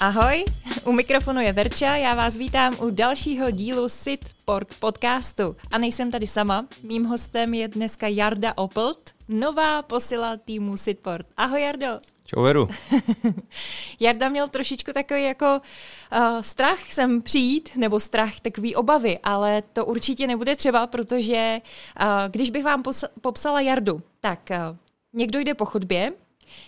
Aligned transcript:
Ahoj, 0.00 0.44
u 0.84 0.92
mikrofonu 0.92 1.40
je 1.40 1.52
Verča, 1.52 1.96
já 1.96 2.14
vás 2.14 2.36
vítám 2.36 2.76
u 2.80 2.90
dalšího 2.90 3.50
dílu 3.50 3.88
Sitport 3.88 4.74
podcastu. 4.74 5.56
A 5.70 5.78
nejsem 5.78 6.10
tady 6.10 6.26
sama, 6.26 6.66
mým 6.82 7.04
hostem 7.04 7.54
je 7.54 7.68
dneska 7.68 8.08
Jarda 8.08 8.52
Opelt, 8.56 9.10
nová 9.28 9.82
posila 9.82 10.36
týmu 10.36 10.76
Sitport. 10.76 11.26
Ahoj 11.36 11.62
Jardo. 11.62 11.86
Čau 12.24 12.42
Veru. 12.42 12.68
Jarda 14.00 14.28
měl 14.28 14.48
trošičku 14.48 14.92
takový 14.92 15.24
jako 15.24 15.60
uh, 16.12 16.40
strach 16.40 16.92
sem 16.92 17.22
přijít, 17.22 17.70
nebo 17.76 18.00
strach, 18.00 18.40
takový 18.40 18.76
obavy, 18.76 19.18
ale 19.22 19.62
to 19.72 19.86
určitě 19.86 20.26
nebude 20.26 20.56
třeba, 20.56 20.86
protože 20.86 21.60
uh, 22.00 22.06
když 22.28 22.50
bych 22.50 22.64
vám 22.64 22.82
pos- 22.82 23.08
popsala 23.20 23.60
Jardu, 23.60 24.02
tak 24.20 24.40
uh, 24.50 24.76
někdo 25.12 25.38
jde 25.38 25.54
po 25.54 25.64
chodbě, 25.64 26.12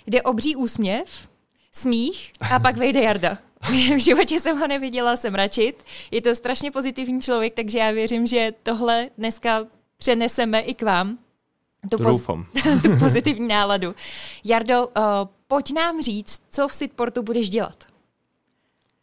jde 0.06 0.22
obří 0.22 0.56
úsměv, 0.56 1.31
smích 1.72 2.32
a 2.50 2.58
pak 2.58 2.76
vejde 2.76 3.00
Jarda. 3.00 3.38
v 3.70 3.98
životě 3.98 4.40
jsem 4.40 4.58
ho 4.58 4.66
neviděla 4.66 5.16
jsem 5.16 5.34
račit. 5.34 5.84
Je 6.10 6.22
to 6.22 6.34
strašně 6.34 6.70
pozitivní 6.70 7.20
člověk, 7.20 7.54
takže 7.54 7.78
já 7.78 7.90
věřím, 7.90 8.26
že 8.26 8.52
tohle 8.62 9.08
dneska 9.18 9.64
přeneseme 9.96 10.60
i 10.60 10.74
k 10.74 10.82
vám. 10.82 11.18
Tu, 11.90 11.96
poz- 11.96 12.46
tu 12.82 12.96
pozitivní 12.98 13.48
náladu. 13.48 13.94
Jardo, 14.44 14.86
uh, 14.86 14.92
pojď 15.46 15.72
nám 15.72 16.02
říct, 16.02 16.42
co 16.50 16.68
v 16.68 16.74
Sitportu 16.74 17.22
budeš 17.22 17.50
dělat. 17.50 17.84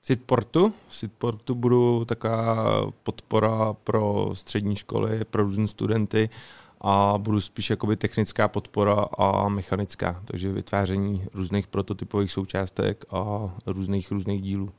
V 0.01 0.05
Sitportu? 0.05 0.73
V 0.87 0.95
Sitportu 0.95 1.55
budu 1.55 2.05
taková 2.05 2.91
podpora 3.03 3.73
pro 3.73 4.29
střední 4.33 4.75
školy, 4.75 5.25
pro 5.29 5.43
různé 5.43 5.67
studenty 5.67 6.29
a 6.81 7.13
budu 7.17 7.41
spíš 7.41 7.69
jakoby 7.69 7.95
technická 7.95 8.47
podpora 8.47 9.05
a 9.17 9.49
mechanická, 9.49 10.21
takže 10.25 10.51
vytváření 10.51 11.23
různých 11.33 11.67
prototypových 11.67 12.31
součástek 12.31 13.05
a 13.11 13.49
různých 13.65 14.11
různých 14.11 14.41
dílů. 14.41 14.69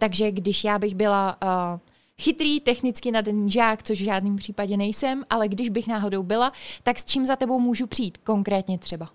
Takže 0.00 0.30
když 0.32 0.64
já 0.64 0.78
bych 0.78 0.94
byla 0.94 1.36
uh, 1.42 1.80
chytrý, 2.18 2.60
technicky 2.60 3.10
nadaný 3.10 3.50
žák, 3.50 3.82
což 3.82 4.00
v 4.00 4.04
žádném 4.04 4.36
případě 4.36 4.76
nejsem, 4.76 5.24
ale 5.30 5.48
když 5.48 5.68
bych 5.68 5.86
náhodou 5.86 6.22
byla, 6.22 6.52
tak 6.82 6.98
s 6.98 7.04
čím 7.04 7.26
za 7.26 7.36
tebou 7.36 7.60
můžu 7.60 7.86
přijít 7.86 8.18
konkrétně 8.18 8.78
třeba? 8.78 9.08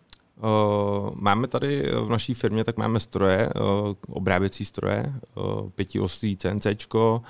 Uh, 0.44 1.10
máme 1.16 1.48
tady 1.48 1.92
v 2.06 2.10
naší 2.10 2.34
firmě, 2.34 2.64
tak 2.64 2.78
máme 2.78 3.00
stroje, 3.00 3.50
uh, 3.56 3.94
obráběcí 4.10 4.66
stroje, 4.66 5.14
uh, 5.36 5.70
pětiosý 5.70 6.38
CNCčko, 6.38 7.22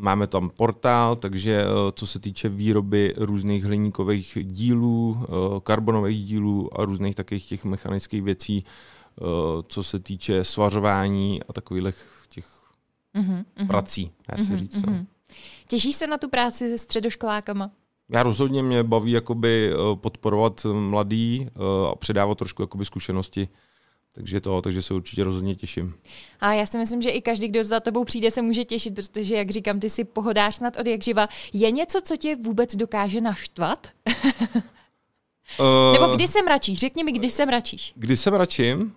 Máme 0.00 0.26
tam 0.26 0.50
portál, 0.50 1.16
takže 1.16 1.64
co 1.92 2.06
se 2.06 2.18
týče 2.18 2.48
výroby 2.48 3.14
různých 3.16 3.64
hliníkových 3.64 4.38
dílů, 4.42 5.26
karbonových 5.62 6.24
dílů 6.24 6.80
a 6.80 6.84
různých 6.84 7.14
takových 7.14 7.46
těch 7.46 7.64
mechanických 7.64 8.22
věcí, 8.22 8.64
co 9.68 9.82
se 9.82 10.00
týče 10.00 10.44
svařování 10.44 11.42
a 11.48 11.52
takových 11.52 11.94
těch 12.28 12.46
uh-huh. 13.14 13.44
prací, 13.66 14.10
dá 14.28 14.44
se 14.44 14.52
uh-huh, 14.52 14.56
říct. 14.56 14.76
Uh-huh. 14.76 15.06
Těžíš 15.68 15.96
se 15.96 16.06
na 16.06 16.18
tu 16.18 16.28
práci 16.28 16.68
se 16.68 16.78
středoškolákama? 16.78 17.70
Já 18.08 18.22
rozhodně 18.22 18.62
mě 18.62 18.82
baví 18.82 19.12
jakoby 19.12 19.72
podporovat 19.94 20.66
mladý 20.72 21.48
a 21.90 21.96
předávat 21.96 22.38
trošku 22.38 22.62
jakoby 22.62 22.84
zkušenosti 22.84 23.48
takže 24.20 24.40
to, 24.40 24.62
takže 24.62 24.82
se 24.82 24.94
určitě 24.94 25.24
rozhodně 25.24 25.54
těším. 25.54 25.94
A 26.40 26.52
já 26.52 26.66
si 26.66 26.78
myslím, 26.78 27.02
že 27.02 27.10
i 27.10 27.22
každý, 27.22 27.48
kdo 27.48 27.64
za 27.64 27.80
tebou 27.80 28.04
přijde, 28.04 28.30
se 28.30 28.42
může 28.42 28.64
těšit, 28.64 28.94
protože, 28.94 29.34
jak 29.36 29.50
říkám, 29.50 29.80
ty 29.80 29.90
si 29.90 30.04
pohodáš 30.04 30.56
snad 30.56 30.76
od 30.80 30.86
jak 30.86 31.02
živa. 31.02 31.28
Je 31.52 31.70
něco, 31.70 32.00
co 32.04 32.16
tě 32.16 32.36
vůbec 32.36 32.76
dokáže 32.76 33.20
naštvat? 33.20 33.86
uh, 35.58 35.92
Nebo 36.00 36.14
kdy 36.14 36.28
se 36.28 36.42
mračíš? 36.42 36.78
Řekni 36.78 37.04
mi, 37.04 37.12
kdy 37.12 37.30
se 37.30 37.46
mračíš. 37.46 37.92
Kdy 37.96 38.16
se 38.16 38.30
mračím? 38.30 38.92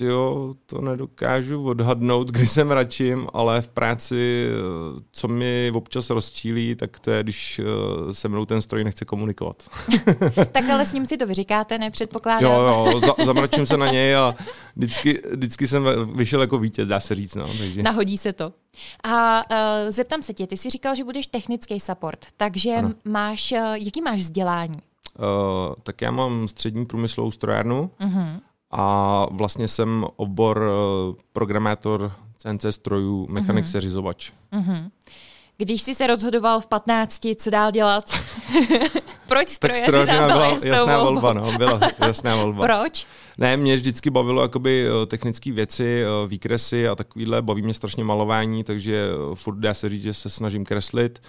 Jo, 0.00 0.54
to 0.66 0.80
nedokážu 0.80 1.64
odhadnout, 1.64 2.30
kdy 2.30 2.46
se 2.46 2.64
mračím, 2.64 3.26
ale 3.32 3.62
v 3.62 3.68
práci, 3.68 4.46
co 5.12 5.28
mi 5.28 5.72
občas 5.74 6.10
rozčílí, 6.10 6.74
tak 6.74 7.00
to 7.00 7.10
je, 7.10 7.22
když 7.22 7.58
eh, 7.58 8.14
se 8.14 8.28
mnou 8.28 8.46
ten 8.46 8.62
stroj 8.62 8.84
nechce 8.84 9.04
komunikovat. 9.04 9.62
tak 10.52 10.64
ale 10.70 10.86
s 10.86 10.92
ním 10.92 11.06
si 11.06 11.16
to 11.16 11.26
vyříkáte, 11.26 11.78
nepředpokládám. 11.78 12.52
Jo, 12.52 12.60
jo, 12.60 13.00
za, 13.00 13.24
zamračím 13.24 13.66
se 13.66 13.76
na 13.76 13.92
něj 13.92 14.16
a 14.16 14.34
vždycky, 14.76 15.22
vždycky 15.30 15.68
jsem 15.68 15.84
vyšel 16.14 16.40
jako 16.40 16.58
vítěz, 16.58 16.88
dá 16.88 17.00
se 17.00 17.14
říct. 17.14 17.34
No, 17.34 17.46
takže. 17.58 17.82
Nahodí 17.82 18.18
se 18.18 18.32
to. 18.32 18.52
A 19.04 19.42
uh, 19.50 19.90
zeptám 19.90 20.22
se 20.22 20.34
tě, 20.34 20.46
ty 20.46 20.56
jsi 20.56 20.70
říkal, 20.70 20.94
že 20.94 21.04
budeš 21.04 21.26
technický 21.26 21.80
support, 21.80 22.26
takže 22.36 22.74
ano. 22.74 22.92
máš, 23.04 23.52
uh, 23.52 23.58
jaký 23.58 24.02
máš 24.02 24.20
vzdělání? 24.20 24.78
Uh, 25.18 25.74
tak 25.82 26.02
já 26.02 26.10
mám 26.10 26.48
střední 26.48 26.86
průmyslovou 26.86 27.30
strojárnu, 27.30 27.90
uh-huh 28.00 28.39
a 28.70 29.26
vlastně 29.30 29.68
jsem 29.68 30.04
obor 30.16 30.62
eh, 30.62 31.22
programátor 31.32 32.12
CNC 32.38 32.64
strojů, 32.70 33.26
mechanik 33.30 33.64
mm-hmm. 33.64 33.70
seřizovač. 33.70 34.32
Mm-hmm. 34.52 34.90
Když 35.56 35.82
jsi 35.82 35.94
se 35.94 36.06
rozhodoval 36.06 36.60
v 36.60 36.66
15, 36.66 37.26
co 37.36 37.50
dál 37.50 37.70
dělat? 37.70 38.04
Proč 39.26 39.48
strojařina 39.48 40.26
byla 40.26 40.58
jasná 40.64 40.98
volba, 40.98 41.32
no, 41.32 41.58
byla 41.58 41.80
jasná 42.06 42.36
volba. 42.36 42.66
Proč? 42.66 43.06
Ne, 43.38 43.56
mě 43.56 43.76
vždycky 43.76 44.10
bavilo 44.10 44.42
jakoby 44.42 44.86
eh, 44.86 45.06
technické 45.06 45.52
věci, 45.52 46.02
eh, 46.02 46.26
výkresy 46.28 46.88
a 46.88 46.94
takovýhle, 46.94 47.42
baví 47.42 47.62
mě 47.62 47.74
strašně 47.74 48.04
malování, 48.04 48.64
takže 48.64 49.08
furt 49.34 49.56
dá 49.56 49.74
se 49.74 49.88
říct, 49.88 50.02
že 50.02 50.14
se 50.14 50.30
snažím 50.30 50.64
kreslit 50.64 51.22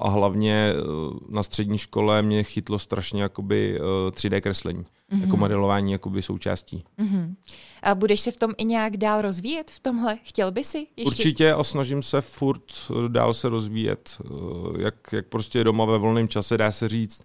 a 0.00 0.08
hlavně 0.08 0.72
na 1.28 1.42
střední 1.42 1.78
škole 1.78 2.22
mě 2.22 2.42
chytlo 2.42 2.78
strašně 2.78 3.22
jakoby 3.22 3.80
3D 4.10 4.40
kreslení 4.40 4.84
mm-hmm. 5.12 5.20
jako 5.20 5.36
modelování 5.36 5.92
jakoby 5.92 6.22
součástí. 6.22 6.84
Mm-hmm. 6.98 7.34
A 7.82 7.94
budeš 7.94 8.20
se 8.20 8.30
v 8.30 8.36
tom 8.36 8.54
i 8.58 8.64
nějak 8.64 8.96
dál 8.96 9.22
rozvíjet 9.22 9.70
v 9.70 9.80
tomhle? 9.80 10.18
Chtěl 10.22 10.50
by 10.50 10.64
si 10.64 10.78
ještě? 10.78 11.04
Určitě 11.04 11.52
a 11.52 11.64
snažím 11.64 12.02
se 12.02 12.20
furt 12.20 12.64
eh, 12.90 13.08
dál 13.08 13.34
se 13.34 13.48
rozvíjet, 13.48 14.18
eh, 14.20 14.82
jak, 14.82 14.94
jak 15.12 15.26
prostě 15.26 15.64
doma 15.64 15.84
ve 15.84 15.98
volném 15.98 16.28
čase 16.28 16.58
dá 16.58 16.72
se 16.72 16.88
říct, 16.88 17.20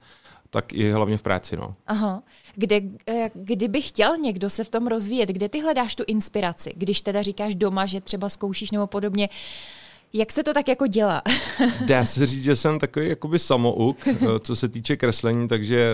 tak 0.49 0.73
i 0.73 0.91
hlavně 0.91 1.17
v 1.17 1.21
práci. 1.21 1.57
No. 1.57 1.75
Aha. 1.87 2.23
Kde, 2.55 2.81
eh, 3.07 3.31
kdyby 3.33 3.81
chtěl 3.81 4.17
někdo 4.17 4.49
se 4.49 4.63
v 4.63 4.69
tom 4.69 4.87
rozvíjet, 4.87 5.29
kde 5.29 5.49
ty 5.49 5.61
hledáš 5.61 5.95
tu 5.95 6.03
inspiraci? 6.07 6.73
Když 6.75 7.01
teda 7.01 7.21
říkáš 7.21 7.55
doma, 7.55 7.85
že 7.85 8.01
třeba 8.01 8.29
zkoušíš 8.29 8.71
nebo 8.71 8.87
podobně, 8.87 9.29
jak 10.13 10.31
se 10.31 10.43
to 10.43 10.53
tak 10.53 10.67
jako 10.67 10.87
dělá? 10.87 11.21
Dá 11.85 12.05
se 12.05 12.27
říct, 12.27 12.43
že 12.43 12.55
jsem 12.55 12.79
takový 12.79 13.09
jakoby 13.09 13.39
samouk, 13.39 13.97
eh, 14.07 14.15
co 14.39 14.55
se 14.55 14.69
týče 14.69 14.95
kreslení, 14.95 15.47
takže 15.47 15.91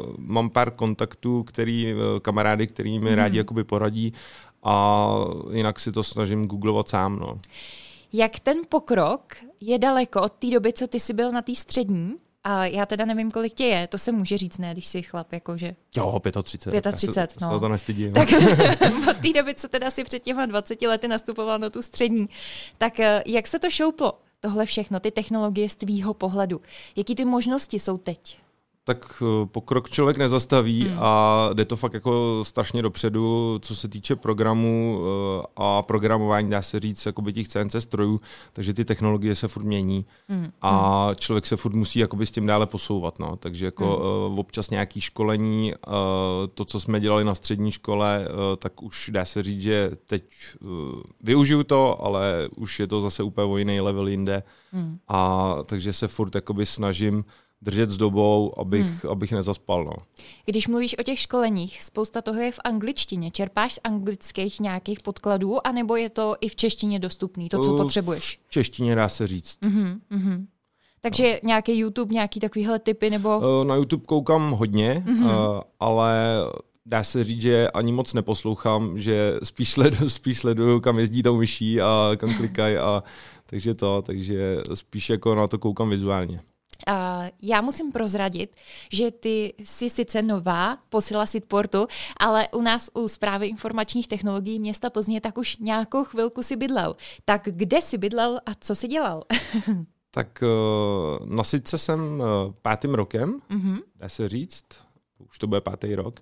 uh, 0.00 0.14
mám 0.18 0.50
pár 0.50 0.70
kontaktů, 0.70 1.42
který, 1.42 1.94
uh, 1.94 2.00
kamarády, 2.20 2.66
který 2.66 2.98
mi 2.98 3.08
hmm. 3.08 3.18
rádi 3.18 3.38
jakoby 3.38 3.64
poradí 3.64 4.12
a 4.62 5.06
jinak 5.52 5.80
si 5.80 5.92
to 5.92 6.02
snažím 6.02 6.46
googlovat 6.46 6.88
sám. 6.88 7.18
No. 7.18 7.40
Jak 8.12 8.40
ten 8.40 8.58
pokrok 8.68 9.36
je 9.60 9.78
daleko 9.78 10.22
od 10.22 10.32
té 10.32 10.50
doby, 10.50 10.72
co 10.72 10.86
ty 10.86 11.00
jsi 11.00 11.12
byl 11.12 11.32
na 11.32 11.42
té 11.42 11.54
střední? 11.54 12.14
A 12.44 12.66
já 12.66 12.86
teda 12.86 13.04
nevím, 13.04 13.30
kolik 13.30 13.54
tě 13.54 13.64
je, 13.64 13.86
to 13.86 13.98
se 13.98 14.12
může 14.12 14.38
říct, 14.38 14.58
ne, 14.58 14.72
když 14.72 14.86
jsi 14.86 15.02
chlap, 15.02 15.32
jakože... 15.32 15.76
Jo, 15.96 16.20
35. 16.42 16.92
35, 16.92 17.16
já 17.16 17.26
se, 17.48 17.54
no. 17.54 17.60
to 17.60 17.68
nestydím. 17.68 18.12
Tak 18.12 18.28
od 19.10 19.16
té 19.16 19.32
doby, 19.34 19.54
co 19.54 19.68
teda 19.68 19.90
si 19.90 20.04
před 20.04 20.22
těma 20.22 20.46
20 20.46 20.82
lety 20.82 21.08
nastupoval 21.08 21.58
na 21.58 21.70
tu 21.70 21.82
střední, 21.82 22.28
tak 22.78 23.00
eh, 23.00 23.22
jak 23.26 23.46
se 23.46 23.58
to 23.58 23.70
šouplo, 23.70 24.12
tohle 24.40 24.66
všechno, 24.66 25.00
ty 25.00 25.10
technologie 25.10 25.68
z 25.68 25.76
tvýho 25.76 26.14
pohledu? 26.14 26.60
Jaký 26.96 27.14
ty 27.14 27.24
možnosti 27.24 27.78
jsou 27.78 27.98
teď? 27.98 28.41
Tak 28.84 29.22
eh, 29.22 29.46
pokrok 29.46 29.90
člověk 29.90 30.16
nezastaví 30.16 30.88
hmm. 30.88 30.98
a 31.00 31.50
jde 31.52 31.64
to 31.64 31.76
fakt 31.76 31.94
jako 31.94 32.40
strašně 32.42 32.82
dopředu, 32.82 33.58
co 33.62 33.74
se 33.74 33.88
týče 33.88 34.16
programu 34.16 35.00
eh, 35.02 35.46
a 35.56 35.82
programování, 35.82 36.50
dá 36.50 36.62
se 36.62 36.80
říct, 36.80 37.06
jakoby 37.06 37.32
těch 37.32 37.48
CNC 37.48 37.76
strojů, 37.78 38.20
takže 38.52 38.74
ty 38.74 38.84
technologie 38.84 39.34
se 39.34 39.48
furt 39.48 39.64
mění 39.64 40.06
hmm. 40.28 40.52
a 40.62 41.04
hmm. 41.06 41.14
člověk 41.14 41.46
se 41.46 41.56
furt 41.56 41.74
musí 41.74 41.98
jakoby 41.98 42.26
s 42.26 42.30
tím 42.30 42.46
dále 42.46 42.66
posouvat, 42.66 43.18
no. 43.18 43.36
takže 43.36 43.64
jako 43.64 43.86
hmm. 44.28 44.38
občas 44.38 44.70
nějaký 44.70 45.00
školení, 45.00 45.72
to, 46.54 46.64
co 46.64 46.80
jsme 46.80 47.00
dělali 47.00 47.24
na 47.24 47.34
střední 47.34 47.70
škole, 47.70 48.28
tak 48.58 48.82
už 48.82 49.10
dá 49.12 49.24
se 49.24 49.42
říct, 49.42 49.62
že 49.62 49.90
teď 50.06 50.24
využiju 51.20 51.64
to, 51.64 52.04
ale 52.04 52.48
už 52.56 52.80
je 52.80 52.86
to 52.86 53.00
zase 53.00 53.22
úplně 53.22 53.52
o 53.52 53.56
jiný 53.56 53.80
level 53.80 54.08
jinde 54.08 54.42
hmm. 54.72 54.98
a 55.08 55.54
takže 55.66 55.92
se 55.92 56.08
furt 56.08 56.34
jakoby 56.34 56.66
snažím 56.66 57.24
držet 57.62 57.90
s 57.90 57.96
dobou, 57.96 58.52
abych, 58.58 58.86
hmm. 58.86 59.12
abych 59.12 59.32
nezaspal. 59.32 59.84
No. 59.84 59.92
Když 60.44 60.68
mluvíš 60.68 60.98
o 60.98 61.02
těch 61.02 61.18
školeních, 61.18 61.82
spousta 61.82 62.22
toho 62.22 62.40
je 62.40 62.52
v 62.52 62.60
angličtině. 62.64 63.30
Čerpáš 63.30 63.74
z 63.74 63.78
anglických 63.84 64.60
nějakých 64.60 65.00
podkladů, 65.00 65.66
anebo 65.66 65.96
je 65.96 66.10
to 66.10 66.36
i 66.40 66.48
v 66.48 66.56
češtině 66.56 66.98
dostupný, 66.98 67.48
to, 67.48 67.64
co 67.64 67.76
potřebuješ? 67.76 68.40
V 68.46 68.50
češtině 68.50 68.94
dá 68.94 69.08
se 69.08 69.26
říct. 69.26 69.58
Mm-hmm, 69.62 70.00
mm-hmm. 70.10 70.46
Takže 71.00 71.40
no. 71.42 71.46
nějaký 71.46 71.78
YouTube, 71.78 72.14
nějaký 72.14 72.40
takovýhle 72.40 72.78
typy, 72.78 73.10
nebo? 73.10 73.64
Na 73.64 73.74
YouTube 73.74 74.04
koukám 74.06 74.50
hodně, 74.50 75.04
mm-hmm. 75.06 75.62
ale 75.80 76.24
dá 76.86 77.04
se 77.04 77.24
říct, 77.24 77.42
že 77.42 77.70
ani 77.70 77.92
moc 77.92 78.14
neposlouchám, 78.14 78.98
že 78.98 79.38
spíš, 79.42 79.68
sledu, 79.68 80.10
spíš 80.10 80.38
sleduju, 80.38 80.80
kam 80.80 80.98
jezdí 80.98 81.22
tou 81.22 81.36
myší 81.36 81.80
a 81.80 82.10
kam 82.16 82.34
klikají 82.34 82.76
a 82.76 83.02
takže 83.46 83.74
to, 83.74 84.02
takže 84.02 84.62
spíš 84.74 85.10
jako 85.10 85.34
na 85.34 85.46
to 85.46 85.58
koukám 85.58 85.90
vizuálně. 85.90 86.40
Uh, 86.88 86.94
já 87.42 87.60
musím 87.60 87.92
prozradit, 87.92 88.56
že 88.92 89.10
ty 89.10 89.54
jsi 89.58 89.90
sice 89.90 90.22
nová, 90.22 90.78
posila 90.88 91.26
si 91.26 91.40
portu, 91.40 91.86
ale 92.16 92.48
u 92.48 92.62
nás 92.62 92.90
u 92.94 93.08
zprávy 93.08 93.46
informačních 93.46 94.08
technologií 94.08 94.58
města 94.58 94.90
Plzně 94.90 95.20
tak 95.20 95.38
už 95.38 95.56
nějakou 95.56 96.04
chvilku 96.04 96.42
si 96.42 96.56
bydlel. 96.56 96.96
Tak 97.24 97.42
kde 97.44 97.82
jsi 97.82 97.98
bydlel 97.98 98.40
a 98.46 98.50
co 98.60 98.74
jsi 98.74 98.88
dělal? 98.88 99.22
tak 100.10 100.42
uh, 100.42 101.26
na 101.26 101.44
Sitce 101.44 101.78
jsem 101.78 102.00
uh, 102.00 102.26
pátým 102.62 102.94
rokem, 102.94 103.40
mm-hmm. 103.50 103.78
dá 103.96 104.08
se 104.08 104.28
říct, 104.28 104.64
už 105.30 105.38
to 105.38 105.46
bude 105.46 105.60
pátý 105.60 105.94
rok. 105.94 106.20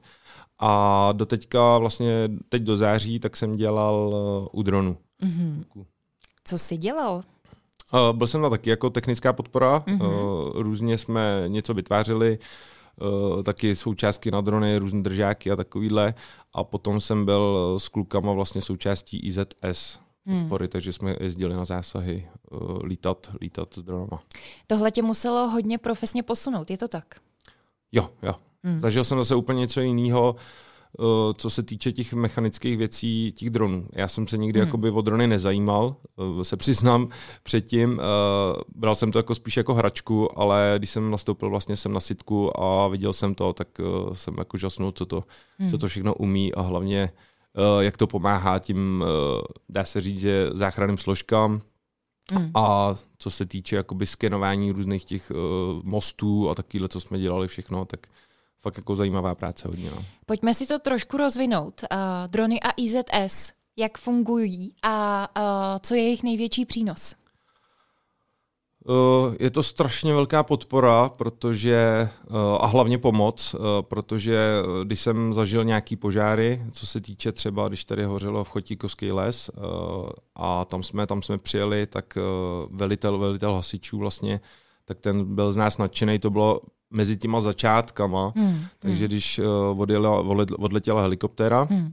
A 0.58 1.12
do 1.12 1.26
teďka 1.26 1.78
vlastně, 1.78 2.28
teď 2.48 2.62
do 2.62 2.76
září, 2.76 3.18
tak 3.18 3.36
jsem 3.36 3.56
dělal 3.56 4.08
uh, 4.08 4.60
u 4.60 4.62
dronu. 4.62 4.96
Mm-hmm. 5.22 5.64
Co 6.44 6.58
jsi 6.58 6.76
dělal? 6.76 7.22
Uh, 7.92 8.16
byl 8.16 8.26
jsem 8.26 8.40
na 8.40 8.50
taky 8.50 8.70
jako 8.70 8.90
technická 8.90 9.32
podpora, 9.32 9.78
mm-hmm. 9.78 10.02
uh, 10.02 10.62
různě 10.62 10.98
jsme 10.98 11.44
něco 11.46 11.74
vytvářeli, 11.74 12.38
uh, 13.00 13.42
taky 13.42 13.74
součástky 13.74 14.30
na 14.30 14.40
drony, 14.40 14.76
různé 14.76 15.02
držáky 15.02 15.50
a 15.50 15.56
takovýhle. 15.56 16.14
A 16.52 16.64
potom 16.64 17.00
jsem 17.00 17.24
byl 17.24 17.74
s 17.80 17.88
klukama 17.88 18.32
vlastně 18.32 18.62
součástí 18.62 19.26
IZS 19.26 19.98
hmm. 20.26 20.40
podpory, 20.40 20.68
takže 20.68 20.92
jsme 20.92 21.16
jezdili 21.20 21.54
na 21.54 21.64
zásahy 21.64 22.28
uh, 22.50 22.84
lítat, 22.84 23.30
lítat 23.40 23.74
s 23.74 23.82
dronama. 23.82 24.22
Tohle 24.66 24.90
tě 24.90 25.02
muselo 25.02 25.48
hodně 25.48 25.78
profesně 25.78 26.22
posunout, 26.22 26.70
je 26.70 26.78
to 26.78 26.88
tak? 26.88 27.14
Jo, 27.92 28.10
jo. 28.22 28.34
Hmm. 28.64 28.80
Zažil 28.80 29.04
jsem 29.04 29.18
zase 29.18 29.34
úplně 29.34 29.60
něco 29.60 29.80
jiného. 29.80 30.32
Uh, 30.32 30.40
co 31.36 31.50
se 31.50 31.62
týče 31.62 31.92
těch 31.92 32.12
mechanických 32.12 32.76
věcí, 32.76 33.32
těch 33.32 33.50
dronů. 33.50 33.86
Já 33.92 34.08
jsem 34.08 34.28
se 34.28 34.38
nikdy 34.38 34.60
hmm. 34.60 34.66
jakoby 34.66 34.90
o 34.90 35.00
drony 35.00 35.26
nezajímal, 35.26 35.96
eh, 36.40 36.44
se 36.44 36.56
přiznám 36.56 37.08
předtím. 37.42 38.00
Eh, 38.00 38.60
bral 38.74 38.94
jsem 38.94 39.12
to 39.12 39.18
jako 39.18 39.34
spíš 39.34 39.56
jako 39.56 39.74
hračku, 39.74 40.38
ale 40.38 40.74
když 40.78 40.90
jsem 40.90 41.10
nastoupil 41.10 41.50
vlastně 41.50 41.76
jsem 41.76 41.92
na 41.92 42.00
sitku 42.00 42.60
a 42.60 42.88
viděl 42.88 43.12
jsem 43.12 43.34
to, 43.34 43.52
tak 43.52 43.68
jsem 44.12 44.34
jako 44.38 44.56
žasnul, 44.56 44.92
co 44.92 45.06
to, 45.06 45.24
hmm. 45.58 45.70
co 45.70 45.78
to 45.78 45.88
všechno 45.88 46.14
umí 46.14 46.54
a 46.54 46.60
hlavně 46.60 47.10
jak 47.80 47.96
to 47.96 48.06
pomáhá 48.06 48.58
tím, 48.58 49.04
dá 49.68 49.84
se 49.84 50.00
říct, 50.00 50.20
že 50.20 50.50
záchranným 50.54 50.98
složkám, 50.98 51.60
Hmm. 52.32 52.50
A 52.54 52.94
co 53.18 53.30
se 53.30 53.46
týče 53.46 53.76
jakoby 53.76 54.06
skenování 54.06 54.72
různých 54.72 55.04
těch 55.04 55.30
uh, 55.30 55.36
mostů 55.82 56.50
a 56.50 56.54
takovýhle, 56.54 56.88
co 56.88 57.00
jsme 57.00 57.18
dělali 57.18 57.48
všechno, 57.48 57.84
tak 57.84 58.00
fakt 58.60 58.76
jako 58.76 58.96
zajímavá 58.96 59.34
práce 59.34 59.68
hodně. 59.68 59.90
No. 59.90 60.04
Pojďme 60.26 60.54
si 60.54 60.66
to 60.66 60.78
trošku 60.78 61.16
rozvinout. 61.16 61.80
Uh, 61.92 61.98
drony 62.30 62.60
a 62.60 62.70
IZS, 62.76 63.52
jak 63.76 63.98
fungují 63.98 64.74
a 64.82 65.28
uh, 65.36 65.78
co 65.80 65.94
je 65.94 66.02
jejich 66.02 66.22
největší 66.22 66.64
přínos? 66.64 67.14
Uh, 68.88 69.34
je 69.40 69.50
to 69.50 69.62
strašně 69.62 70.14
velká 70.14 70.42
podpora, 70.42 71.08
protože 71.08 72.08
a 72.60 72.66
hlavně 72.66 72.98
pomoc, 72.98 73.56
protože 73.80 74.62
když 74.84 75.00
jsem 75.00 75.34
zažil 75.34 75.64
nějaký 75.64 75.96
požáry, 75.96 76.62
co 76.72 76.86
se 76.86 77.00
týče 77.00 77.32
třeba, 77.32 77.68
když 77.68 77.84
tady 77.84 78.04
hořelo 78.04 78.44
v 78.44 78.48
Chotíkovský 78.48 79.12
les 79.12 79.50
a 80.36 80.64
tam 80.64 80.82
jsme, 80.82 81.06
tam 81.06 81.22
jsme 81.22 81.38
přijeli, 81.38 81.86
tak 81.86 82.18
velitel, 82.70 83.18
velitel 83.18 83.54
hasičů 83.54 83.98
vlastně, 83.98 84.40
tak 84.90 85.00
ten 85.00 85.34
byl 85.34 85.52
z 85.52 85.56
nás 85.56 85.78
nadšený, 85.78 86.18
to 86.18 86.30
bylo 86.30 86.60
mezi 86.90 87.16
těma 87.16 87.40
začátkama, 87.40 88.32
hmm. 88.36 88.64
takže 88.78 89.04
hmm. 89.04 89.08
když 89.08 89.38
uh, 89.38 89.80
odjela, 89.80 90.20
odletěla 90.58 91.02
helikoptéra, 91.02 91.66
hmm. 91.70 91.92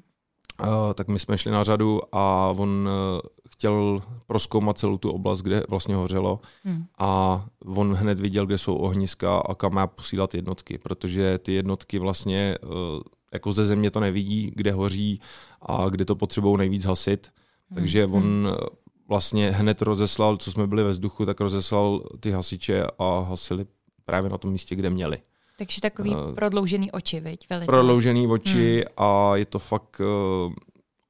uh, 0.61 0.93
tak 0.93 1.07
my 1.07 1.19
jsme 1.19 1.37
šli 1.37 1.51
na 1.51 1.63
řadu 1.63 2.01
a 2.11 2.53
on 2.57 2.69
uh, 2.69 3.19
chtěl 3.49 4.01
proskoumat 4.27 4.77
celou 4.77 4.97
tu 4.97 5.11
oblast, 5.11 5.41
kde 5.41 5.63
vlastně 5.69 5.95
hořelo 5.95 6.39
hmm. 6.63 6.85
a 6.97 7.45
on 7.65 7.93
hned 7.93 8.19
viděl, 8.19 8.45
kde 8.45 8.57
jsou 8.57 8.75
ohniska 8.75 9.37
a 9.37 9.55
kam 9.55 9.73
má 9.73 9.87
posílat 9.87 10.35
jednotky, 10.35 10.77
protože 10.77 11.37
ty 11.37 11.53
jednotky 11.53 11.99
vlastně 11.99 12.57
uh, 12.63 13.01
jako 13.33 13.51
ze 13.51 13.65
země 13.65 13.91
to 13.91 13.99
nevidí, 13.99 14.51
kde 14.55 14.71
hoří 14.71 15.21
a 15.61 15.89
kde 15.89 16.05
to 16.05 16.15
potřebují 16.15 16.57
nejvíc 16.57 16.85
hasit, 16.85 17.31
hmm. 17.69 17.75
takže 17.75 18.05
on 18.05 18.23
hmm. 18.23 18.67
Vlastně 19.07 19.51
hned 19.51 19.81
rozeslal, 19.81 20.37
co 20.37 20.51
jsme 20.51 20.67
byli 20.67 20.83
ve 20.83 20.89
vzduchu, 20.89 21.25
tak 21.25 21.39
rozeslal 21.39 22.03
ty 22.19 22.31
hasiče 22.31 22.83
a 22.99 23.19
hasili 23.19 23.65
právě 24.05 24.29
na 24.29 24.37
tom 24.37 24.51
místě, 24.51 24.75
kde 24.75 24.89
měli. 24.89 25.17
Takže 25.57 25.81
takový 25.81 26.09
uh, 26.09 26.35
prodloužený 26.35 26.91
oči, 26.91 27.19
viď? 27.19 27.49
Velitel. 27.49 27.73
Prodloužený 27.75 28.27
oči 28.27 28.75
hmm. 28.75 29.07
a 29.07 29.35
je 29.35 29.45
to 29.45 29.59
fakt, 29.59 30.01
uh, 30.45 30.53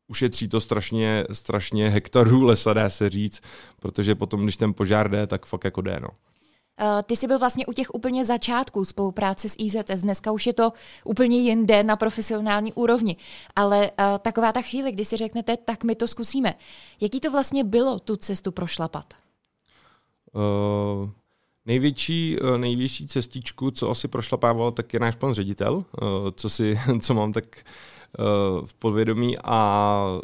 ušetří 0.07 0.47
to 0.47 0.61
strašně, 0.61 1.25
strašně 1.31 1.89
hektarů 1.89 2.43
lesa, 2.43 2.73
dá 2.73 2.89
se 2.89 3.09
říct, 3.09 3.41
protože 3.79 4.15
potom, 4.15 4.43
když 4.43 4.57
ten 4.57 4.73
požár 4.73 5.11
jde, 5.11 5.27
tak 5.27 5.45
fakt 5.45 5.63
jako 5.63 5.81
jde, 5.81 5.99
no. 5.99 6.09
Uh, 6.81 7.01
ty 7.03 7.15
jsi 7.15 7.27
byl 7.27 7.39
vlastně 7.39 7.65
u 7.65 7.73
těch 7.73 7.93
úplně 7.93 8.25
začátků 8.25 8.85
spolupráce 8.85 9.49
s 9.49 9.55
IZS, 9.59 10.01
dneska 10.01 10.31
už 10.31 10.47
je 10.47 10.53
to 10.53 10.71
úplně 11.03 11.37
jinde 11.37 11.83
na 11.83 11.95
profesionální 11.95 12.73
úrovni, 12.73 13.15
ale 13.55 13.91
uh, 13.91 14.05
taková 14.19 14.51
ta 14.51 14.61
chvíle, 14.61 14.91
kdy 14.91 15.05
si 15.05 15.17
řeknete, 15.17 15.57
tak 15.57 15.83
my 15.83 15.95
to 15.95 16.07
zkusíme. 16.07 16.55
Jaký 17.01 17.19
to 17.19 17.31
vlastně 17.31 17.63
bylo 17.63 17.99
tu 17.99 18.15
cestu 18.15 18.51
prošlapat? 18.51 19.13
Uh, 20.33 21.09
Největší, 21.67 22.37
eh, 22.41 22.57
největší 22.57 23.07
cestičku, 23.07 23.71
co 23.71 23.89
asi 23.89 24.07
prošlapával, 24.07 24.71
tak 24.71 24.93
je 24.93 24.99
náš 24.99 25.15
pan 25.15 25.33
ředitel, 25.33 25.83
eh, 25.97 26.05
co, 26.35 26.49
si, 26.49 26.79
co 27.01 27.13
mám 27.13 27.33
tak 27.33 27.45
eh, 27.57 27.63
v 28.65 28.73
podvědomí 28.73 29.37
a 29.43 30.21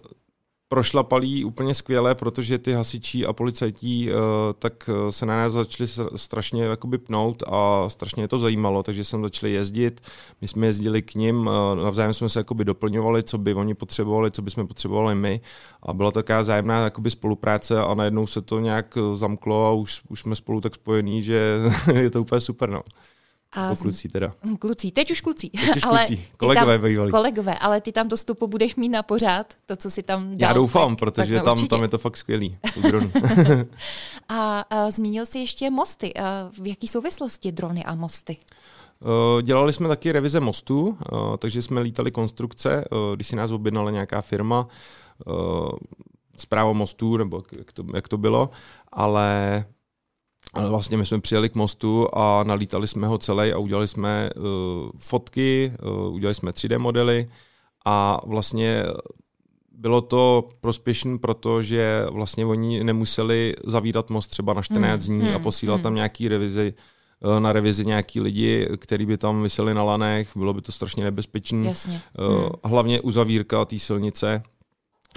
prošlapalí 0.73 1.45
úplně 1.45 1.73
skvěle, 1.73 2.15
protože 2.15 2.57
ty 2.57 2.73
hasičí 2.73 3.25
a 3.25 3.33
policajtí 3.33 4.09
uh, 4.09 4.17
tak 4.59 4.89
eh, 4.89 5.11
se 5.11 5.25
na 5.25 5.35
nás 5.35 5.53
začali 5.53 5.89
strašně 6.15 6.63
jakoby 6.63 6.97
pnout 6.97 7.43
a 7.47 7.89
strašně 7.89 8.23
je 8.23 8.27
to 8.27 8.39
zajímalo, 8.39 8.83
takže 8.83 9.03
jsem 9.03 9.21
začal 9.21 9.49
jezdit, 9.49 10.01
my 10.41 10.47
jsme 10.47 10.65
jezdili 10.65 11.01
k 11.01 11.15
ním, 11.15 11.47
uh, 11.47 11.83
navzájem 11.83 12.13
jsme 12.13 12.29
se 12.29 12.39
jakoby 12.39 12.65
doplňovali, 12.65 13.23
co 13.23 13.37
by 13.37 13.53
oni 13.53 13.73
potřebovali, 13.73 14.31
co 14.31 14.41
by 14.41 14.51
jsme 14.51 14.65
potřebovali 14.65 15.15
my 15.15 15.41
a 15.83 15.93
byla 15.93 16.11
taková 16.11 16.43
zájemná 16.43 16.83
jakoby 16.83 17.11
spolupráce 17.11 17.81
a 17.81 17.93
najednou 17.93 18.27
se 18.27 18.41
to 18.41 18.59
nějak 18.59 18.97
zamklo 19.13 19.67
a 19.67 19.71
už, 19.71 20.01
už 20.09 20.19
jsme 20.19 20.35
spolu 20.35 20.61
tak 20.61 20.75
spojení, 20.75 21.23
že 21.23 21.59
je 21.93 22.09
to 22.09 22.21
úplně 22.21 22.41
super. 22.41 22.69
No. 22.69 22.81
A 23.55 23.75
kluci 23.75 24.09
teda. 24.09 24.31
Kluci, 24.59 24.91
teď 24.91 25.11
už 25.11 25.21
kluci. 25.21 25.49
Teď 25.49 25.75
už 25.75 25.83
ale 25.87 25.97
kluci. 25.97 26.25
Kolegové 26.37 26.77
bývalí. 26.77 27.11
Kolegové, 27.11 27.57
ale 27.59 27.81
ty 27.81 27.91
tam 27.91 28.09
to 28.09 28.17
stupu 28.17 28.47
budeš 28.47 28.75
mít 28.75 28.89
na 28.89 29.03
pořád, 29.03 29.53
to, 29.65 29.75
co 29.75 29.91
si 29.91 30.03
tam 30.03 30.37
dal. 30.37 30.49
Já 30.49 30.53
doufám, 30.53 30.89
tak, 30.89 30.99
protože 30.99 31.35
tak 31.35 31.45
tam, 31.45 31.67
tam 31.67 31.81
je 31.81 31.87
to 31.87 31.97
fakt 31.97 32.17
skvělý. 32.17 32.57
a, 34.29 34.59
a 34.69 34.91
zmínil 34.91 35.25
jsi 35.25 35.39
ještě 35.39 35.69
mosty. 35.69 36.13
A 36.13 36.49
v 36.61 36.67
jaký 36.67 36.87
souvislosti 36.87 37.51
drony 37.51 37.83
a 37.83 37.95
mosty? 37.95 38.37
Uh, 38.99 39.41
dělali 39.41 39.73
jsme 39.73 39.87
taky 39.87 40.11
revize 40.11 40.39
mostů, 40.39 40.97
uh, 41.11 41.37
takže 41.37 41.61
jsme 41.61 41.81
lítali 41.81 42.11
konstrukce, 42.11 42.85
uh, 42.91 43.15
když 43.15 43.27
si 43.27 43.35
nás 43.35 43.51
objednala 43.51 43.91
nějaká 43.91 44.21
firma, 44.21 44.67
zpráva 46.37 46.73
mostů, 46.73 47.17
nebo 47.17 47.43
jak 47.57 47.71
to, 47.71 47.83
jak 47.93 48.07
to 48.07 48.17
bylo, 48.17 48.49
ale 48.91 49.65
ale 50.53 50.69
vlastně 50.69 50.97
my 50.97 51.05
jsme 51.05 51.21
přijeli 51.21 51.49
k 51.49 51.55
mostu 51.55 52.07
a 52.13 52.43
nalítali 52.43 52.87
jsme 52.87 53.07
ho 53.07 53.17
celý 53.17 53.53
a 53.53 53.57
udělali 53.57 53.87
jsme 53.87 54.29
uh, 54.35 54.43
fotky, 54.97 55.73
uh, 55.83 56.13
udělali 56.13 56.35
jsme 56.35 56.51
3D 56.51 56.79
modely 56.79 57.29
a 57.85 58.19
vlastně 58.25 58.83
bylo 59.71 60.01
to 60.01 60.49
prospěšné, 60.61 61.17
protože 61.17 62.05
vlastně 62.09 62.45
oni 62.45 62.83
nemuseli 62.83 63.55
zavírat 63.63 64.09
most 64.09 64.27
třeba 64.27 64.53
na 64.53 64.61
14 64.61 65.07
hmm, 65.07 65.19
dní 65.19 65.27
hmm, 65.27 65.35
a 65.35 65.39
posílat 65.39 65.75
hmm. 65.75 65.83
tam 65.83 65.95
nějaký 65.95 66.27
revizi 66.27 66.73
uh, 67.19 67.39
na 67.39 67.53
revizi 67.53 67.85
nějaký 67.85 68.21
lidi, 68.21 68.67
který 68.77 69.05
by 69.05 69.17
tam 69.17 69.43
vyseli 69.43 69.73
na 69.73 69.83
lanech, 69.83 70.37
bylo 70.37 70.53
by 70.53 70.61
to 70.61 70.71
strašně 70.71 71.03
nebezpečné. 71.03 71.73
Hmm. 72.17 72.49
Hlavně 72.63 73.01
uzavírka 73.01 73.65
té 73.65 73.79
silnice, 73.79 74.43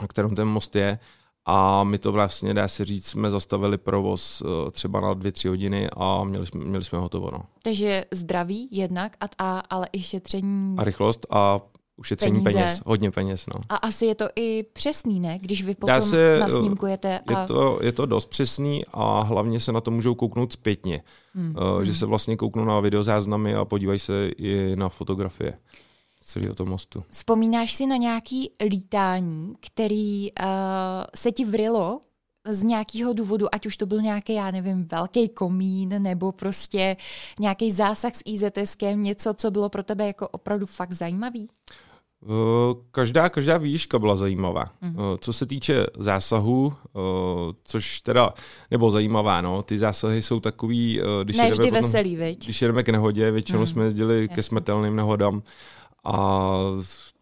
na 0.01 0.09
kterém 0.09 0.35
ten 0.35 0.49
most 0.49 0.77
je, 0.77 0.99
a 1.47 1.85
my 1.85 1.99
to 1.99 2.13
vlastně, 2.13 2.55
dá 2.55 2.69
se 2.69 2.85
říct, 2.85 3.07
jsme 3.07 3.31
zastavili 3.31 3.79
provoz 3.79 4.43
eh, 4.43 4.71
třeba 4.71 5.01
na 5.01 5.15
dvě, 5.15 5.33
tři 5.33 5.49
hodiny 5.49 5.89
a 5.97 6.25
měli 6.25 6.47
jsme, 6.47 6.65
měli 6.65 6.85
jsme 6.85 6.99
hotovo. 6.99 7.31
No. 7.33 7.43
Takže 7.63 8.05
zdraví 8.11 8.69
jednak, 8.71 9.17
a, 9.21 9.27
a, 9.39 9.59
ale 9.59 9.89
i 9.93 10.03
šetření... 10.03 10.75
A 10.79 10.85
rychlost 10.85 11.27
a 11.31 11.61
ušetření 11.97 12.43
peníze. 12.43 12.61
peněz, 12.61 12.83
hodně 12.87 13.11
peněz. 13.11 13.47
No. 13.55 13.61
A 13.69 13.77
asi 13.77 14.07
je 14.07 14.15
to 14.15 14.29
i 14.37 14.63
přesný, 14.73 15.21
ne? 15.21 15.39
Když 15.39 15.65
vy 15.65 15.75
potom 15.75 16.03
se, 16.03 16.39
nasnímkujete. 16.41 17.19
A... 17.19 17.41
Je, 17.41 17.47
to, 17.47 17.79
je 17.83 17.93
to 17.93 18.07
dost 18.07 18.27
přesný 18.27 18.85
a 18.93 19.21
hlavně 19.21 19.61
se 19.61 19.73
na 19.73 19.81
to 19.81 19.91
můžou 19.91 20.15
kouknout 20.15 20.53
zpětně. 20.53 21.03
Hmm. 21.35 21.55
Uh, 21.57 21.83
že 21.83 21.95
se 21.95 22.07
vlastně 22.07 22.37
kouknou 22.37 22.65
na 22.65 22.81
videozáznamy 22.81 23.55
a 23.55 23.65
podívají 23.65 23.99
se 23.99 24.29
i 24.29 24.77
na 24.77 24.89
fotografie 24.89 25.59
celého 26.27 26.55
toho 26.55 26.71
mostu. 26.71 27.05
Vzpomínáš 27.11 27.75
si 27.75 27.87
na 27.87 27.97
nějaký 27.97 28.51
lítání, 28.71 29.55
který 29.61 30.33
uh, 30.33 30.47
se 31.15 31.33
ti 31.33 31.45
vrilo 31.45 32.01
z 32.49 32.63
nějakého 32.63 33.13
důvodu, 33.13 33.55
ať 33.55 33.67
už 33.67 33.77
to 33.77 33.87
byl 33.87 34.03
nějaký, 34.03 34.35
já 34.35 34.51
nevím, 34.51 34.85
velký 34.85 35.29
komín 35.29 36.03
nebo 36.03 36.33
prostě 36.33 36.97
nějaký 37.41 37.73
zásah 37.73 38.15
s 38.15 38.23
IZSkem, 38.25 39.03
něco, 39.03 39.35
co 39.35 39.51
bylo 39.51 39.69
pro 39.69 39.83
tebe 39.83 40.07
jako 40.07 40.29
opravdu 40.29 40.67
fakt 40.67 40.93
zajímavý? 40.93 41.49
Každá, 42.91 43.29
každá 43.29 43.59
výška 43.59 43.99
byla 43.99 44.17
zajímavá. 44.17 44.65
Mm-hmm. 44.83 45.19
Co 45.21 45.33
se 45.33 45.47
týče 45.47 45.87
zásahu, 45.99 46.73
což 47.65 48.01
teda, 48.01 48.35
nebo 48.71 48.91
zajímavá, 48.91 49.41
no, 49.41 49.63
ty 49.63 49.79
zásahy 49.79 50.23
jsou 50.23 50.41
takový, 50.41 51.01
když 51.23 51.37
ne, 51.37 51.45
jedeme, 51.45 51.57
potom, 51.57 51.83
veselý, 51.83 52.17
veď? 52.17 52.45
když 52.45 52.63
jedeme 52.63 52.83
k 52.83 52.89
nehodě, 52.89 53.31
většinou 53.31 53.61
mm. 53.61 53.67
jsme 53.67 53.85
jezdili 53.85 54.23
Jasně. 54.23 54.35
ke 54.35 54.43
smrtelným 54.43 54.97
nehodám 54.97 55.43
a 56.07 56.57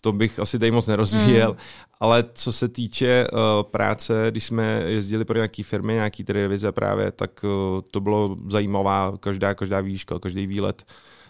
to 0.01 0.13
bych 0.13 0.39
asi 0.41 0.59
tady 0.59 0.71
moc 0.71 0.87
nerozvíjel, 0.87 1.51
mm. 1.51 1.57
ale 2.01 2.25
co 2.35 2.53
se 2.53 2.69
týče 2.69 3.27
uh, 3.33 3.39
práce, 3.71 4.27
když 4.31 4.45
jsme 4.45 4.83
jezdili 4.87 5.25
pro 5.25 5.39
nějaké 5.39 5.63
firmy, 5.63 5.93
nějaký 5.93 6.25
televize 6.25 6.73
právě, 6.73 7.11
tak 7.11 7.45
uh, 7.45 7.81
to 7.91 8.01
bylo 8.01 8.37
zajímavá 8.49 9.13
každá, 9.21 9.55
každá 9.55 9.81
výška, 9.81 10.19
každý 10.19 10.47
výlet. 10.47 10.85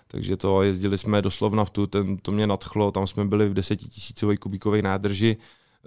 Takže 0.08 0.36
to 0.36 0.62
jezdili 0.62 0.98
jsme 0.98 1.22
do 1.22 1.30
Slovnaftu, 1.30 1.86
ten, 1.86 2.16
to 2.16 2.32
mě 2.32 2.46
nadchlo, 2.46 2.90
tam 2.90 3.06
jsme 3.06 3.24
byli 3.24 3.48
v 3.48 3.54
desetitisícové 3.54 4.36
kubíkové 4.36 4.82
nádrži, 4.82 5.36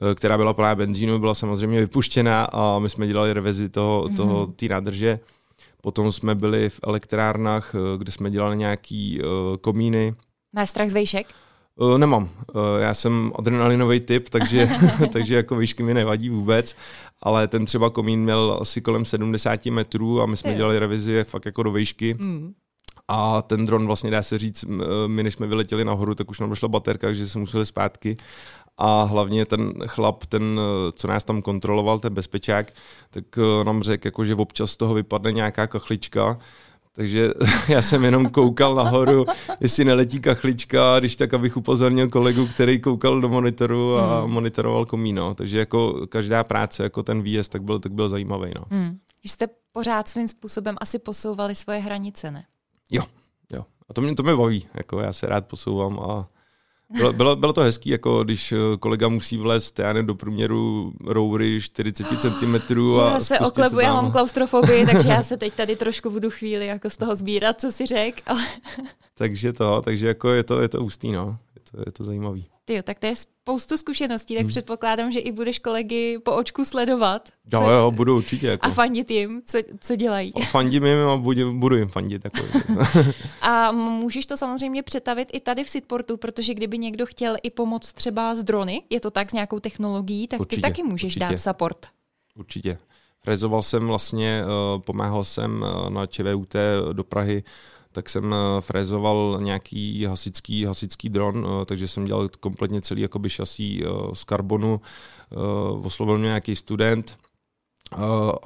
uh, 0.01 0.13
která 0.13 0.38
byla 0.38 0.53
plná 0.53 0.75
benzínu, 0.75 1.19
byla 1.19 1.33
samozřejmě 1.33 1.79
vypuštěná 1.79 2.45
a 2.45 2.79
my 2.79 2.89
jsme 2.89 3.07
dělali 3.07 3.33
revizi 3.33 3.69
toho, 3.69 4.05
mm. 4.09 4.15
toho 4.15 4.47
té 4.47 4.65
nádrže. 4.65 5.19
Potom 5.81 6.12
jsme 6.12 6.36
byli 6.36 6.69
v 6.69 6.79
elektrárnách, 6.83 7.75
kde 7.97 8.12
jsme 8.12 8.31
dělali 8.31 8.57
nějaký 8.57 9.21
uh, 9.21 9.57
komíny. 9.57 10.13
Máš 10.55 10.69
strach 10.69 10.89
z 10.89 10.93
vejšek? 10.93 11.27
Uh, 11.79 11.98
nemám. 11.98 12.24
Uh, 12.24 12.62
já 12.79 12.93
jsem 12.93 13.31
adrenalinový 13.36 14.00
typ, 14.00 14.29
takže, 14.29 14.69
takže 15.12 15.36
jako 15.36 15.55
výšky 15.55 15.84
mi 15.84 15.93
nevadí 15.93 16.29
vůbec, 16.29 16.75
ale 17.22 17.48
ten 17.48 17.65
třeba 17.65 17.89
komín 17.89 18.24
měl 18.24 18.57
asi 18.62 18.81
kolem 18.81 19.05
70 19.05 19.65
metrů 19.65 20.22
a 20.22 20.25
my 20.25 20.38
jsme 20.38 20.55
dělali 20.55 20.79
revizi 20.79 21.24
fakt 21.24 21.46
jako 21.46 21.63
do 21.63 21.72
výšky. 21.72 22.13
Mm. 22.19 22.53
A 23.07 23.41
ten 23.41 23.65
dron 23.65 23.88
vlastně 23.88 24.12
dá 24.12 24.22
se 24.22 24.38
říct, 24.38 24.65
my 25.07 25.24
než 25.24 25.34
jsme 25.34 25.48
vyletěli 25.48 25.86
nahoru, 25.86 26.15
tak 26.15 26.29
už 26.29 26.39
nám 26.39 26.50
došla 26.50 26.67
baterka, 26.67 27.13
že 27.13 27.27
jsme 27.29 27.41
museli 27.41 27.65
zpátky. 27.65 28.17
A 28.77 29.03
hlavně 29.03 29.46
ten 29.46 29.74
chlap, 29.88 30.25
ten, 30.25 30.60
co 30.93 31.07
nás 31.07 31.24
tam 31.24 31.41
kontroloval, 31.41 32.00
ten 32.00 32.13
bezpečák, 32.13 32.74
tak 33.10 33.24
nám 33.63 33.84
řekl, 33.84 34.07
jako, 34.07 34.25
že 34.25 34.36
občas 34.36 34.72
z 34.72 34.77
toho 34.77 34.93
vypadne 34.93 35.31
nějaká 35.31 35.67
kachlička, 35.67 36.38
takže 36.97 37.31
já 37.67 37.81
jsem 37.81 38.03
jenom 38.03 38.29
koukal 38.29 38.75
nahoru, 38.75 39.25
jestli 39.59 39.85
neletí 39.85 40.19
kachlička, 40.19 40.99
když 40.99 41.15
tak, 41.15 41.33
abych 41.33 41.57
upozornil 41.57 42.09
kolegu, 42.09 42.47
který 42.47 42.79
koukal 42.79 43.21
do 43.21 43.29
monitoru 43.29 43.97
a 43.97 44.21
hmm. 44.21 44.31
monitoroval 44.31 44.85
komíno. 44.85 45.35
Takže 45.35 45.59
jako 45.59 46.07
každá 46.07 46.43
práce, 46.43 46.83
jako 46.83 47.03
ten 47.03 47.21
výjezd, 47.21 47.51
tak 47.51 47.63
byl, 47.63 47.79
tak 47.79 47.91
byl 47.91 48.09
zajímavý. 48.09 48.51
No. 48.55 48.65
Hmm. 48.69 48.97
Jste 49.23 49.47
pořád 49.71 50.07
svým 50.07 50.27
způsobem 50.27 50.75
asi 50.81 50.99
posouvali 50.99 51.55
svoje 51.55 51.79
hranice, 51.79 52.31
ne? 52.31 52.45
Jo, 52.91 53.03
jo. 53.53 53.65
A 53.89 53.93
to 53.93 54.01
mě, 54.01 54.15
to 54.15 54.23
mě 54.23 54.35
baví. 54.35 54.67
Jako 54.73 54.99
já 54.99 55.13
se 55.13 55.27
rád 55.27 55.47
posouvám 55.47 55.99
a 55.99 56.27
bylo, 56.89 57.13
bylo, 57.13 57.36
bylo 57.36 57.53
to 57.53 57.62
hezký, 57.62 57.89
jako 57.89 58.24
když 58.24 58.51
eh, 58.51 58.58
kolega 58.79 59.08
musí 59.08 59.38
vlézt, 59.38 59.79
já 59.79 59.94
nevím, 59.94 60.08
do 60.08 60.15
průměru 60.15 60.94
roury 61.06 61.62
40 61.62 62.08
cm 62.22 62.56
a 63.00 63.12
Já 63.13 63.20
se 63.20 63.39
oklebu, 63.39 63.79
já 63.79 63.94
mám 63.94 64.12
klaustrofobii, 64.12 64.86
takže 64.86 65.10
já 65.10 65.24
se 65.24 65.38
teď 65.38 65.53
tady 65.53 65.75
trošku 65.75 66.10
budu 66.10 66.29
chvíli 66.29 66.65
jako 66.65 66.89
z 66.89 66.98
toho 66.98 67.15
sbírat, 67.15 67.62
co 67.62 67.72
si 67.72 67.86
řek. 67.86 68.22
Ale... 68.25 68.41
takže 69.13 69.53
to, 69.53 69.82
takže 69.82 70.08
jako 70.08 70.29
je 70.29 70.44
to, 70.44 70.62
je 70.62 70.67
to 70.67 70.84
ústý, 70.84 71.12
no. 71.12 71.38
Je 71.56 71.62
to, 71.72 71.89
je 71.89 71.91
to 71.91 72.03
zajímavý. 72.03 72.46
Ty 72.65 72.84
tak 72.84 73.00
to 73.00 73.08
je 73.08 73.13
spoustu 73.47 73.77
zkušeností, 73.77 74.35
tak 74.35 74.41
hmm. 74.41 74.49
předpokládám, 74.49 75.11
že 75.11 75.19
i 75.19 75.31
budeš 75.31 75.59
kolegy 75.59 76.19
po 76.23 76.35
očku 76.35 76.65
sledovat. 76.65 77.29
Jo, 77.53 77.59
co... 77.59 77.69
jo, 77.69 77.91
budu 77.91 78.17
určitě. 78.17 78.47
Jako. 78.47 78.65
A 78.65 78.69
fandit 78.69 79.11
jim, 79.11 79.41
co, 79.45 79.59
co 79.79 79.95
dělají. 79.95 80.33
A 80.33 80.45
fandím 80.45 80.85
jim 80.85 80.97
a 80.99 81.17
budu, 81.17 81.53
budu 81.53 81.75
jim 81.75 81.87
fandit. 81.87 82.21
Jako. 82.25 82.45
a 83.41 83.71
můžeš 83.71 84.25
to 84.25 84.37
samozřejmě 84.37 84.83
přetavit 84.83 85.29
i 85.33 85.39
tady 85.39 85.63
v 85.63 85.69
Sitportu, 85.69 86.17
protože 86.17 86.53
kdyby 86.53 86.77
někdo 86.77 87.05
chtěl 87.05 87.35
i 87.43 87.49
pomoct 87.49 87.93
třeba 87.93 88.35
z 88.35 88.43
drony, 88.43 88.83
je 88.89 88.99
to 88.99 89.11
tak 89.11 89.29
s 89.29 89.33
nějakou 89.33 89.59
technologií, 89.59 90.27
tak 90.27 90.39
určitě, 90.39 90.55
ty 90.55 90.61
taky 90.61 90.83
můžeš 90.83 91.15
určitě. 91.15 91.25
dát 91.31 91.37
support. 91.37 91.87
Určitě. 92.35 92.77
Frezoval 93.23 93.63
jsem 93.63 93.87
vlastně, 93.87 94.43
eh, 94.43 94.79
pomáhal 94.79 95.23
jsem 95.23 95.65
eh, 95.65 95.89
na 95.89 96.07
ČVUT 96.07 96.53
do 96.93 97.03
Prahy 97.03 97.43
tak 97.97 98.09
jsem 98.09 98.33
eh, 98.33 98.61
frézoval 98.61 99.39
nějaký 99.41 100.05
hasický, 100.05 100.65
hasický 100.65 101.09
dron, 101.09 101.47
eh, 101.47 101.65
takže 101.65 101.87
jsem 101.87 102.05
dělal 102.05 102.29
kompletně 102.39 102.81
celý 102.81 103.01
jakoby 103.01 103.29
šasí 103.29 103.83
eh, 103.83 103.89
z 104.13 104.23
karbonu, 104.23 104.81
oslovil 105.83 106.17
mě 106.17 106.27
nějaký 106.27 106.55
student, 106.55 107.17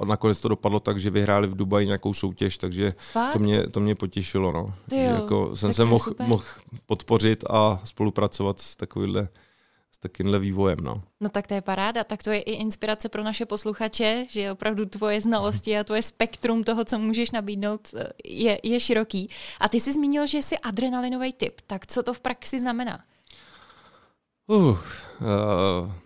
a 0.00 0.04
nakonec 0.04 0.40
to 0.40 0.48
dopadlo 0.48 0.80
tak, 0.80 1.00
že 1.00 1.10
vyhráli 1.10 1.48
v 1.48 1.54
Dubaji 1.54 1.86
nějakou 1.86 2.14
soutěž, 2.14 2.58
takže 2.58 2.92
to 3.32 3.38
mě, 3.38 3.66
to 3.66 3.80
mě 3.80 3.94
potěšilo. 3.94 4.52
No. 4.52 4.74
Že 4.90 4.96
jako 4.96 5.56
jsem 5.56 5.72
se 5.72 5.84
mohl 5.84 6.14
moh 6.26 6.60
podpořit 6.86 7.44
a 7.50 7.80
spolupracovat 7.84 8.60
s 8.60 8.76
takovýhle 8.76 9.28
takýmhle 10.02 10.38
vývojem. 10.38 10.78
No. 10.82 11.02
no 11.20 11.28
tak 11.28 11.46
to 11.46 11.54
je 11.54 11.60
paráda, 11.60 12.04
tak 12.04 12.22
to 12.22 12.30
je 12.30 12.40
i 12.40 12.52
inspirace 12.52 13.08
pro 13.08 13.22
naše 13.22 13.46
posluchače, 13.46 14.26
že 14.28 14.52
opravdu 14.52 14.86
tvoje 14.86 15.20
znalosti 15.20 15.78
a 15.78 15.84
tvoje 15.84 16.02
spektrum 16.02 16.64
toho, 16.64 16.84
co 16.84 16.98
můžeš 16.98 17.30
nabídnout, 17.30 17.94
je, 18.24 18.58
je 18.62 18.80
široký. 18.80 19.30
A 19.60 19.68
ty 19.68 19.80
jsi 19.80 19.92
zmínil, 19.92 20.26
že 20.26 20.38
jsi 20.38 20.58
adrenalinový 20.58 21.32
typ, 21.32 21.60
tak 21.66 21.86
co 21.86 22.02
to 22.02 22.14
v 22.14 22.20
praxi 22.20 22.60
znamená? 22.60 23.04
Uh, 24.46 24.56
uh, 24.66 24.78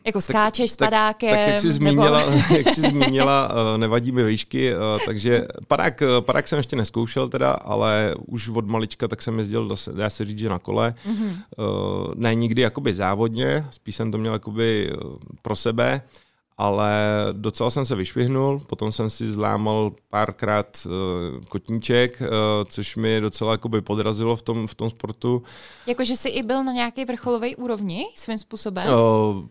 jako 0.05 0.21
skáčeš 0.21 0.71
s 0.71 0.77
padákem? 0.77 1.31
Tak, 1.31 1.39
tak 1.39 1.49
jak 1.49 1.61
jsi 1.61 1.73
zmínila, 1.73 2.31
nebo... 2.31 2.43
jak 2.57 2.69
jsi 2.69 2.81
zmínila 2.81 3.49
uh, 3.49 3.79
nevadí 3.79 4.13
mi 4.13 4.25
výšky, 4.25 4.75
uh, 4.75 4.81
takže 5.07 5.47
padák, 5.69 6.03
padák 6.21 6.49
jsem 6.49 6.57
ještě 6.57 6.77
neskoušel 6.77 7.29
teda, 7.29 7.53
ale 7.53 8.15
už 8.27 8.49
od 8.49 8.67
malička 8.67 9.09
tak 9.09 9.23
jsem 9.23 9.39
jezdil, 9.39 9.77
dá 9.93 10.11
se 10.11 10.25
říct, 10.25 10.39
že 10.39 10.49
na 10.49 10.59
kole. 10.59 10.95
Mm-hmm. 11.09 11.33
Uh, 11.59 12.15
ne 12.15 12.35
nikdy 12.35 12.63
jakoby 12.63 12.95
závodně, 12.95 13.67
spíš 13.71 13.97
jsem 13.97 14.13
to 14.13 14.19
měl 14.19 14.33
jakoby 14.33 14.93
pro 15.43 15.57
sebe, 15.57 16.03
ale 16.59 16.95
docela 17.33 17.71
jsem 17.71 17.85
se 17.85 17.97
vyšvihnul, 17.97 18.59
potom 18.59 18.93
jsem 18.93 19.11
si 19.11 19.33
zlámal 19.33 19.93
párkrát 20.11 20.87
uh, 20.87 20.93
kotníček, 21.49 22.21
uh, 22.21 22.27
což 22.69 22.97
mi 22.97 23.21
docela 23.21 23.53
jakoby 23.53 23.81
podrazilo 23.81 24.37
v 24.37 24.43
tom, 24.43 24.67
v 24.67 24.75
tom 24.75 24.91
sportu. 24.91 25.43
Jakože 25.87 26.17
jsi 26.17 26.29
i 26.29 26.43
byl 26.43 26.65
na 26.65 26.73
nějaké 26.73 27.05
vrcholové 27.05 27.57
úrovni 27.57 28.05
svým 28.15 28.39
způsobem? 28.39 28.89
Uh, 28.89 29.45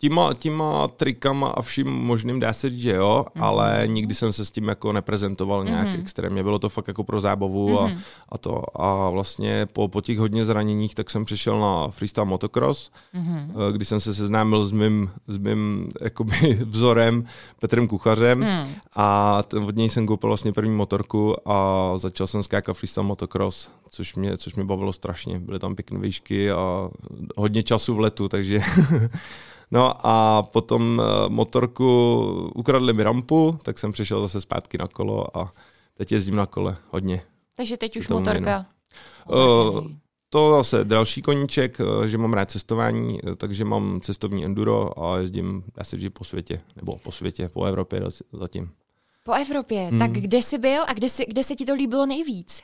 Tíma, 0.00 0.34
tíma 0.34 0.88
trikama 0.88 1.48
a 1.48 1.62
vším 1.62 1.86
možným 1.86 2.40
dá 2.40 2.52
se 2.52 2.70
říct, 2.70 2.80
že 2.80 2.92
jo, 2.92 3.24
mm-hmm. 3.26 3.44
ale 3.44 3.82
nikdy 3.86 4.14
jsem 4.14 4.32
se 4.32 4.44
s 4.44 4.50
tím 4.50 4.68
jako 4.68 4.92
neprezentoval 4.92 5.64
nějak 5.64 5.88
mm-hmm. 5.88 6.00
extrémně. 6.00 6.42
Bylo 6.42 6.58
to 6.58 6.68
fakt 6.68 6.88
jako 6.88 7.04
pro 7.04 7.20
zábavu 7.20 7.68
mm-hmm. 7.68 7.84
a, 7.84 7.86
mhm. 7.86 8.00
a 8.28 8.38
to. 8.38 8.80
A 8.80 9.10
vlastně 9.10 9.66
po, 9.66 9.88
po 9.88 10.00
těch 10.00 10.18
hodně 10.18 10.44
zraněních 10.44 10.94
tak 10.94 11.10
jsem 11.10 11.24
přišel 11.24 11.60
na 11.60 11.88
freestyle 11.88 12.26
motocross, 12.26 12.90
mm-hmm. 13.14 13.72
kdy 13.72 13.84
jsem 13.84 14.00
se 14.00 14.14
seznámil 14.14 14.64
s 14.64 14.72
mým, 14.72 15.10
s 15.26 15.36
mým 15.36 15.88
jakoby 16.00 16.58
vzorem 16.64 17.24
Petrem 17.60 17.88
Kuchařem 17.88 18.38
mm. 18.38 18.74
a 18.96 19.42
ten, 19.42 19.64
od 19.64 19.76
něj 19.76 19.88
jsem 19.88 20.06
koupil 20.06 20.28
vlastně 20.28 20.52
první 20.52 20.76
motorku 20.76 21.36
a 21.50 21.92
začal 21.96 22.26
jsem 22.26 22.42
skákat 22.42 22.76
freestyle 22.76 23.06
motocross, 23.06 23.70
což 23.90 24.14
mě, 24.14 24.36
což 24.36 24.54
mě 24.54 24.64
bavilo 24.64 24.92
strašně. 24.92 25.38
Byly 25.38 25.58
tam 25.58 25.74
pěkné 25.74 25.98
výšky 25.98 26.50
a 26.50 26.88
hodně 27.36 27.62
času 27.62 27.94
v 27.94 28.00
letu, 28.00 28.28
takže 28.28 28.60
No 29.70 30.06
a 30.06 30.42
potom 30.42 31.02
eh, 31.02 31.28
motorku 31.28 32.52
ukradli 32.54 32.92
mi 32.92 33.02
rampu, 33.02 33.58
tak 33.62 33.78
jsem 33.78 33.92
přišel 33.92 34.20
zase 34.22 34.40
zpátky 34.40 34.78
na 34.78 34.88
kolo 34.88 35.38
a 35.38 35.52
teď 35.94 36.12
jezdím 36.12 36.36
na 36.36 36.46
kole 36.46 36.76
hodně. 36.90 37.22
Takže 37.54 37.76
teď 37.76 37.96
už 37.96 38.08
motorka. 38.08 38.66
Uh, 39.28 39.86
to 40.30 40.50
zase 40.50 40.84
další 40.84 41.22
koníček, 41.22 41.78
eh, 41.80 42.08
že 42.08 42.18
mám 42.18 42.32
rád 42.32 42.50
cestování, 42.50 43.20
takže 43.36 43.64
mám 43.64 44.00
cestovní 44.00 44.44
enduro 44.44 45.04
a 45.04 45.18
jezdím, 45.18 45.64
říct, 45.92 46.12
po 46.12 46.24
světě, 46.24 46.60
nebo 46.76 46.96
po 46.96 47.12
světě, 47.12 47.48
po 47.48 47.64
Evropě 47.64 48.02
zatím. 48.32 48.70
Po 49.24 49.32
Evropě, 49.32 49.80
hmm. 49.80 49.98
tak 49.98 50.10
kde 50.10 50.38
jsi 50.38 50.58
byl 50.58 50.82
a 50.86 50.92
kde, 50.94 51.08
jsi, 51.08 51.26
kde 51.26 51.44
se 51.44 51.54
ti 51.54 51.64
to 51.64 51.74
líbilo 51.74 52.06
nejvíc? 52.06 52.62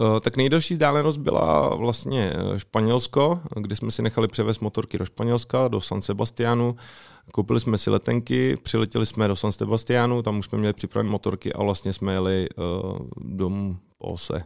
Eh, 0.00 0.20
tak 0.20 0.36
nejdelší 0.36 0.74
vzdálenost 0.74 1.16
byla 1.16 1.74
vlastně 1.74 2.32
eh, 2.34 2.58
Španělsko, 2.58 3.40
kde 3.56 3.76
jsme 3.76 3.90
si 3.90 4.02
nechali 4.02 4.28
převést 4.28 4.60
motorky 4.60 4.98
do 4.98 5.04
Španělska, 5.04 5.68
do 5.68 5.80
San 5.80 6.02
Sebastianu. 6.02 6.76
Koupili 7.32 7.60
jsme 7.60 7.78
si 7.78 7.90
letenky, 7.90 8.56
přiletěli 8.62 9.06
jsme 9.06 9.28
do 9.28 9.36
San 9.36 9.52
Sebastianu, 9.52 10.22
tam 10.22 10.38
už 10.38 10.46
jsme 10.46 10.58
měli 10.58 10.72
připravené 10.72 11.10
motorky 11.10 11.52
a 11.52 11.62
vlastně 11.62 11.92
jsme 11.92 12.12
jeli 12.12 12.48
uh, 12.56 12.98
domů 13.16 13.76
po 13.98 14.06
ose. 14.06 14.44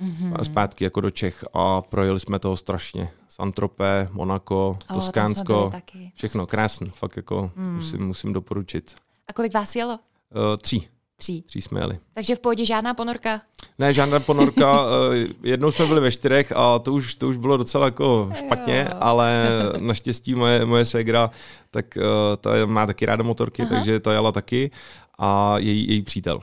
Mm-hmm. 0.00 0.42
Zpátky 0.42 0.84
jako 0.84 1.00
do 1.00 1.10
Čech 1.10 1.44
a 1.52 1.82
projeli 1.82 2.20
jsme 2.20 2.38
toho 2.38 2.56
strašně. 2.56 3.10
Santropé, 3.28 4.08
Monako, 4.12 4.68
oh, 4.90 4.96
Toskánsko, 4.96 5.72
všechno 6.14 6.46
krásný, 6.46 6.90
fakt 6.90 7.16
jako 7.16 7.50
mm. 7.56 7.74
musím, 7.74 8.06
musím 8.06 8.32
doporučit. 8.32 8.94
A 9.28 9.32
kolik 9.32 9.54
vás 9.54 9.76
jelo? 9.76 9.92
Uh, 9.92 10.56
tří. 10.56 10.88
Tří. 11.20 11.42
Tří 11.42 11.62
jsme 11.62 11.80
jeli. 11.80 11.98
Takže 12.14 12.36
v 12.36 12.40
pohodě 12.40 12.66
žádná 12.66 12.94
ponorka? 12.94 13.40
Ne, 13.78 13.92
žádná 13.92 14.20
ponorka. 14.20 14.78
Eh, 15.12 15.26
jednou 15.42 15.70
jsme 15.70 15.86
byli 15.86 16.00
ve 16.00 16.12
čtyřech 16.12 16.52
a 16.56 16.78
to 16.78 16.92
už, 16.92 17.16
to 17.16 17.28
už 17.28 17.36
bylo 17.36 17.56
docela 17.56 17.84
jako 17.84 18.30
špatně, 18.34 18.88
jo. 18.90 18.98
ale 19.00 19.48
naštěstí 19.78 20.34
moje, 20.34 20.64
moje 20.64 20.84
ségra, 20.84 21.30
tak 21.70 21.86
uh, 21.96 22.02
ta 22.36 22.50
má 22.66 22.86
taky 22.86 23.06
ráda 23.06 23.24
motorky, 23.24 23.62
Aha. 23.62 23.70
takže 23.70 24.00
ta 24.00 24.12
jela 24.12 24.32
taky 24.32 24.70
a 25.18 25.58
její, 25.58 25.88
její 25.88 26.02
přítel. 26.02 26.40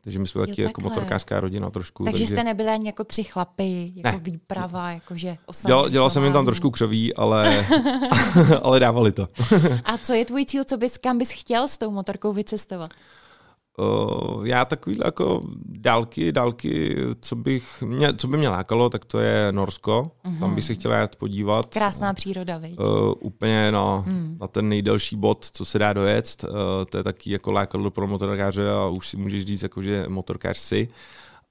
Takže 0.00 0.18
my 0.18 0.26
jsme 0.26 0.40
jo, 0.40 0.46
taky 0.46 0.62
jako 0.62 0.80
motorkářská 0.80 1.40
rodina 1.40 1.70
trošku. 1.70 2.04
Takže, 2.04 2.18
takže... 2.18 2.34
jste 2.34 2.44
nebyli 2.44 2.68
ani 2.68 2.86
jako 2.86 3.04
tři 3.04 3.24
chlapy, 3.24 3.92
jako 3.94 4.16
ne. 4.16 4.22
výprava, 4.22 4.90
jakože 4.90 5.36
Dělal, 5.66 5.88
dělal 5.88 6.10
jsem 6.10 6.24
jim 6.24 6.32
tam 6.32 6.44
trošku 6.44 6.70
křoví, 6.70 7.14
ale, 7.14 7.66
ale 8.62 8.80
dávali 8.80 9.12
to. 9.12 9.28
A 9.84 9.98
co 9.98 10.12
je 10.12 10.24
tvůj 10.24 10.46
cíl, 10.46 10.64
co 10.64 10.76
bys, 10.76 10.98
kam 10.98 11.18
bys 11.18 11.30
chtěl 11.30 11.68
s 11.68 11.78
tou 11.78 11.90
motorkou 11.90 12.32
vycestovat? 12.32 12.90
Uh, 13.78 14.46
já 14.46 14.64
takový 14.64 14.98
jako 15.04 15.42
dálky, 15.64 16.32
dálky, 16.32 16.96
co, 17.20 17.36
bych 17.36 17.82
mě, 17.82 18.14
co 18.16 18.28
by 18.28 18.36
mě 18.36 18.48
lákalo, 18.48 18.90
tak 18.90 19.04
to 19.04 19.18
je 19.18 19.52
Norsko. 19.52 20.10
Uh-huh. 20.24 20.38
Tam 20.38 20.54
bych 20.54 20.64
se 20.64 20.74
chtěla 20.74 21.02
jít 21.02 21.16
podívat. 21.16 21.66
Krásná 21.66 22.14
příroda, 22.14 22.58
veď? 22.58 22.78
Uh, 22.78 23.12
úplně 23.20 23.72
na, 23.72 23.96
hmm. 23.96 24.36
na 24.40 24.46
ten 24.46 24.68
nejdelší 24.68 25.16
bod, 25.16 25.46
co 25.52 25.64
se 25.64 25.78
dá 25.78 25.92
dojet. 25.92 26.44
Uh, 26.44 26.50
to 26.88 26.96
je 26.96 27.02
taky 27.02 27.30
jako 27.30 27.52
lákadlo 27.52 27.90
pro 27.90 28.06
motorkáře 28.06 28.70
a 28.70 28.86
už 28.86 29.08
si 29.08 29.16
můžeš 29.16 29.44
říct, 29.44 29.62
jako, 29.62 29.82
že 29.82 30.04
motorkář 30.08 30.58
si. 30.58 30.88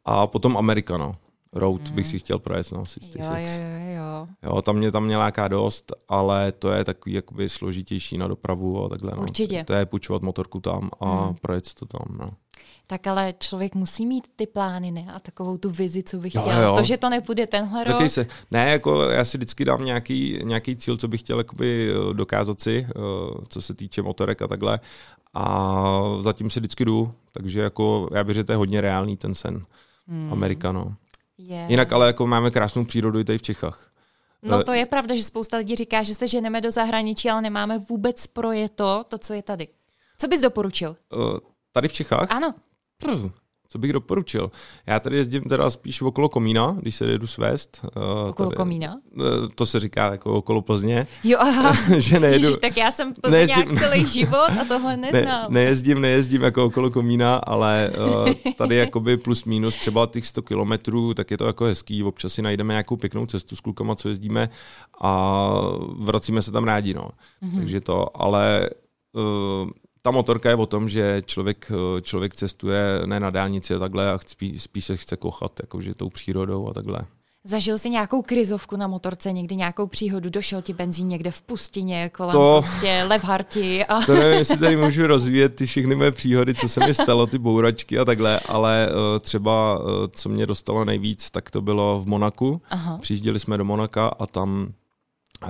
A 0.06 0.27
potom 0.27 0.58
Amerika, 0.58 0.98
no 0.98 1.15
road 1.56 1.90
mm. 1.90 1.96
bych 1.96 2.08
si 2.08 2.20
chtěl 2.20 2.40
projet, 2.40 2.72
no, 2.72 2.86
66. 2.86 3.20
Jo, 3.20 3.26
jo, 3.36 3.96
jo, 3.96 4.28
jo. 4.44 4.62
tam 4.62 4.76
mě, 4.76 4.92
tam 4.92 5.06
mě 5.06 5.18
láká 5.18 5.48
dost, 5.48 5.94
ale 6.10 6.52
to 6.52 6.72
je 6.72 6.84
takový 6.84 7.16
jakoby 7.16 7.50
složitější 7.50 8.18
na 8.18 8.28
dopravu 8.28 8.86
a 8.86 8.90
takhle, 8.90 9.12
no. 9.16 9.22
Určitě. 9.22 9.64
To 9.64 9.74
je 9.74 9.86
půjčovat 9.86 10.22
motorku 10.22 10.60
tam 10.60 10.90
a 11.00 11.26
mm. 11.28 11.36
projet 11.42 11.74
to 11.74 11.86
tam, 11.86 12.18
no. 12.18 12.32
Tak 12.88 13.08
ale 13.08 13.34
člověk 13.40 13.76
musí 13.76 14.06
mít 14.06 14.28
ty 14.36 14.48
plány, 14.48 14.92
ne? 14.92 15.08
A 15.16 15.20
takovou 15.20 15.58
tu 15.58 15.70
vizi, 15.70 16.04
co 16.04 16.18
bych 16.18 16.32
chtěl. 16.32 16.62
Jo. 16.62 16.76
To, 16.78 16.84
že 16.84 16.98
to 16.98 17.10
nepůjde 17.10 17.48
tenhle 17.48 17.84
rok. 17.84 18.10
Se, 18.10 18.28
ne, 18.52 18.72
jako 18.72 19.02
já 19.02 19.26
si 19.26 19.38
vždycky 19.38 19.66
dám 19.66 19.86
nějaký, 19.86 20.40
nějaký 20.44 20.76
cíl, 20.76 20.98
co 20.98 21.08
bych 21.08 21.20
chtěl 21.20 21.38
jakoby 21.38 21.92
eh, 21.92 22.14
dokázat 22.14 22.62
si, 22.62 22.88
eh, 22.90 23.00
co 23.48 23.62
se 23.62 23.74
týče 23.74 24.02
motorek 24.02 24.42
a 24.42 24.48
takhle. 24.48 24.80
A 25.34 26.02
zatím 26.22 26.50
si 26.50 26.60
vždycky 26.60 26.86
jdu, 26.86 27.14
takže 27.32 27.62
jako 27.62 28.10
já 28.14 28.24
věřím, 28.24 28.40
že 28.40 28.44
to 28.44 28.52
je 28.52 28.58
hodně 28.58 28.82
reálný 28.82 29.18
ten 29.18 29.36
sen. 29.36 29.66
Hmm. 30.08 30.32
Amerika, 30.32 30.72
no. 30.72 30.96
Yeah. 31.38 31.70
Jinak 31.70 31.92
ale 31.92 32.08
jako 32.08 32.28
máme 32.28 32.52
krásnou 32.52 32.86
přírodu 32.86 33.20
i 33.20 33.24
tady 33.24 33.38
v 33.38 33.42
Čechách. 33.42 33.92
No 34.44 34.60
eh, 34.60 34.63
to 34.63 34.74
je 34.74 34.86
pravda, 34.86 35.16
že 35.16 35.24
spousta 35.24 35.58
lidí 35.58 35.75
říká, 35.75 36.04
že 36.04 36.16
se 36.16 36.28
ženeme 36.28 36.62
do 36.62 36.72
zahraničí, 36.72 37.30
ale 37.30 37.42
nemáme 37.42 37.80
vůbec 37.80 38.28
projeto 38.28 39.06
to, 39.08 39.18
co 39.18 39.34
je 39.34 39.44
tady. 39.44 39.68
Co 40.18 40.28
bys 40.28 40.42
doporučil? 40.42 40.96
Uh, 41.16 41.38
tady 41.72 41.88
v 41.88 41.94
Čechách? 41.94 42.32
Ano. 42.32 42.54
Prv 42.98 43.43
co 43.74 43.80
bych 43.80 43.94
doporučil? 43.94 44.51
Já 44.88 45.00
tady 45.00 45.18
jezdím 45.18 45.42
teda 45.42 45.70
spíš 45.70 46.01
okolo 46.01 46.30
Komína, 46.30 46.77
když 46.82 46.96
se 46.96 47.06
jedu 47.06 47.27
svést. 47.27 47.86
Uh, 47.96 48.30
okolo 48.30 48.50
tady, 48.50 48.56
Komína? 48.56 48.94
Uh, 48.94 49.25
to 49.56 49.65
se 49.65 49.80
říká 49.80 50.12
jako 50.12 50.34
okolo 50.34 50.62
Plzně. 50.62 51.06
Jo, 51.24 51.38
aha. 51.42 51.75
že 51.98 52.20
nejedu, 52.20 52.46
Ježiš, 52.46 52.62
tak 52.62 52.77
já 52.77 52.92
jsem 52.92 53.13
Plzně 53.13 53.38
nejezdím, 53.38 53.77
celý 53.77 54.06
život 54.06 54.50
a 54.62 54.65
tohle 54.68 54.98
neznám. 55.12 55.53
Ne, 55.53 55.60
nejezdím, 55.60 56.01
nejezdím 56.01 56.42
jako 56.42 56.65
okolo 56.65 56.92
Komína, 56.92 57.36
ale 57.36 57.92
uh, 58.25 58.53
tady 58.58 58.75
jakoby 58.75 59.18
plus 59.18 59.46
minus 59.46 59.77
třeba 59.77 60.06
těch 60.06 60.27
100 60.27 60.42
kilometrů, 60.42 61.13
tak 61.13 61.32
je 61.32 61.38
to 61.38 61.46
jako 61.46 61.65
hezký. 61.65 62.03
Občas 62.03 62.34
si 62.34 62.42
najdeme 62.42 62.74
nějakou 62.74 62.98
pěknou 62.98 63.25
cestu 63.25 63.56
s 63.56 63.62
klukama, 63.62 63.96
co 63.96 64.10
jezdíme 64.10 64.50
a 65.01 65.51
vracíme 66.00 66.42
se 66.42 66.51
tam 66.51 66.63
rádi, 66.63 66.94
no. 66.94 67.10
Mm-hmm. 67.44 67.58
Takže 67.58 67.82
to, 67.82 68.22
ale 68.22 68.70
uh, 69.13 69.70
ta 70.06 70.12
motorka 70.12 70.50
je 70.50 70.56
o 70.56 70.66
tom, 70.66 70.90
že 70.90 71.22
člověk, 71.26 71.72
člověk 72.02 72.36
cestuje 72.36 73.02
ne 73.06 73.20
na 73.20 73.30
dálnici 73.30 73.76
a 73.76 73.80
takhle 73.80 74.12
a 74.12 74.20
spí, 74.28 74.60
spíš 74.60 74.86
se 74.86 74.98
chce 74.98 75.18
kochat 75.18 75.52
jakože 75.62 75.96
tou 75.96 76.10
přírodou 76.10 76.70
a 76.70 76.74
takhle. 76.74 77.00
Zažil 77.46 77.78
jsi 77.78 77.90
nějakou 77.90 78.22
krizovku 78.22 78.76
na 78.78 78.88
motorce, 78.88 79.32
někdy 79.34 79.56
nějakou 79.56 79.88
příhodu, 79.88 80.30
došel 80.30 80.62
ti 80.62 80.74
benzín 80.74 81.08
někde 81.08 81.32
v 81.32 81.42
pustině, 81.42 82.10
kolem 82.10 82.32
to, 82.32 82.64
prostě 82.68 83.04
Levharti 83.08 83.86
a... 83.86 84.02
To 84.06 84.14
nevím, 84.14 84.40
jestli 84.40 84.58
tady 84.58 84.78
můžu 84.78 85.08
rozvíjet 85.08 85.56
ty 85.56 85.66
všechny 85.66 85.96
mé 85.96 86.12
příhody, 86.12 86.54
co 86.54 86.70
se 86.70 86.80
mi 86.80 86.94
stalo, 86.94 87.28
ty 87.28 87.38
bouračky 87.38 88.00
a 88.00 88.06
takhle, 88.06 88.40
ale 88.40 88.90
uh, 88.92 89.20
třeba, 89.20 89.80
uh, 89.80 89.86
co 90.16 90.30
mě 90.30 90.46
dostalo 90.46 90.86
nejvíc, 90.86 91.32
tak 91.32 91.52
to 91.52 91.62
bylo 91.62 92.02
v 92.02 92.08
Monaku. 92.08 92.62
Aha. 92.70 92.98
Přijížděli 92.98 93.40
jsme 93.40 93.58
do 93.58 93.66
Monaka 93.66 94.08
a 94.08 94.26
tam 94.26 94.74
uh, 95.44 95.50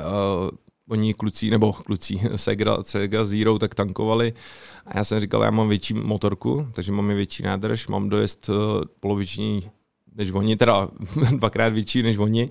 oni 0.90 1.13
kluci, 1.13 1.50
nebo 1.50 1.74
kluci, 1.74 2.22
Sega, 2.36 2.78
Sega 2.84 3.25
Zero, 3.25 3.60
tak 3.60 3.75
tankovali. 3.75 4.34
A 4.86 4.98
já 4.98 5.04
jsem 5.04 5.20
říkal, 5.20 5.44
já 5.44 5.52
mám 5.52 5.70
větší 5.70 5.94
motorku, 5.94 6.68
takže 6.74 6.92
mám 6.92 7.12
i 7.12 7.16
větší 7.16 7.44
nádrž, 7.44 7.88
mám 7.88 8.10
dojezd 8.10 8.50
uh, 8.50 8.56
poloviční 9.00 9.70
než 10.16 10.32
oni, 10.32 10.58
teda 10.58 10.88
dvakrát 11.38 11.74
větší 11.74 12.04
než 12.04 12.18
oni. 12.18 12.50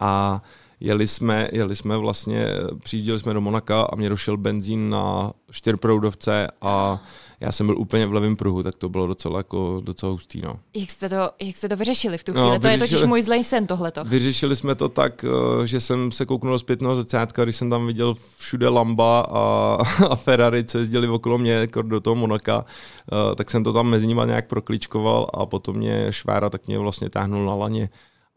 A 0.00 0.42
jeli 0.80 1.08
jsme, 1.08 1.48
jeli 1.52 1.76
jsme 1.76 1.96
vlastně, 1.96 2.46
přijížděli 2.82 3.18
jsme 3.18 3.34
do 3.34 3.40
Monaka 3.40 3.82
a 3.82 3.96
mě 3.96 4.08
došel 4.08 4.36
benzín 4.36 4.90
na 4.90 5.32
čtyřproudovce 5.50 6.48
a 6.60 7.02
já 7.40 7.52
jsem 7.52 7.66
byl 7.66 7.78
úplně 7.78 8.06
v 8.06 8.12
levém 8.12 8.36
pruhu, 8.36 8.62
tak 8.62 8.74
to 8.74 8.88
bylo 8.88 9.06
docela, 9.06 9.38
jako, 9.38 9.80
docela 9.84 10.12
hustý. 10.12 10.40
No. 10.40 10.58
Jak, 10.74 10.90
jste 10.90 11.08
to, 11.08 11.30
jak 11.42 11.56
jste 11.56 11.68
to 11.68 11.76
vyřešili 11.76 12.18
v 12.18 12.24
tu 12.24 12.32
no, 12.34 12.40
chvíli? 12.40 12.54
No, 12.54 12.60
to 12.60 12.66
je 12.66 12.78
totiž 12.78 13.02
můj 13.02 13.22
zlej 13.22 13.44
sen 13.44 13.66
tohleto. 13.66 14.04
Vyřešili 14.04 14.56
jsme 14.56 14.74
to 14.74 14.88
tak, 14.88 15.24
eh, 15.24 15.66
že 15.66 15.80
jsem 15.80 16.12
se 16.12 16.26
kouknul 16.26 16.52
do 16.52 16.58
zpětného 16.58 16.96
zrcátka, 16.96 17.44
když 17.44 17.56
jsem 17.56 17.70
tam 17.70 17.86
viděl 17.86 18.14
všude 18.36 18.68
Lamba 18.68 19.20
a, 19.20 19.76
a 20.10 20.16
Ferrari, 20.16 20.64
co 20.64 20.78
jezdili 20.78 21.08
okolo 21.08 21.38
mě 21.38 21.52
jako 21.52 21.82
do 21.82 22.00
toho 22.00 22.16
Monaka, 22.16 22.64
eh, 23.12 23.34
tak 23.34 23.50
jsem 23.50 23.64
to 23.64 23.72
tam 23.72 23.86
mezi 23.86 24.06
nimi 24.06 24.22
nějak 24.26 24.46
prokličkoval 24.46 25.26
a 25.34 25.46
potom 25.46 25.76
mě 25.76 26.06
Švára 26.10 26.50
tak 26.50 26.66
mě 26.66 26.78
vlastně 26.78 27.10
táhnul 27.10 27.46
na 27.46 27.54
laně 27.54 27.88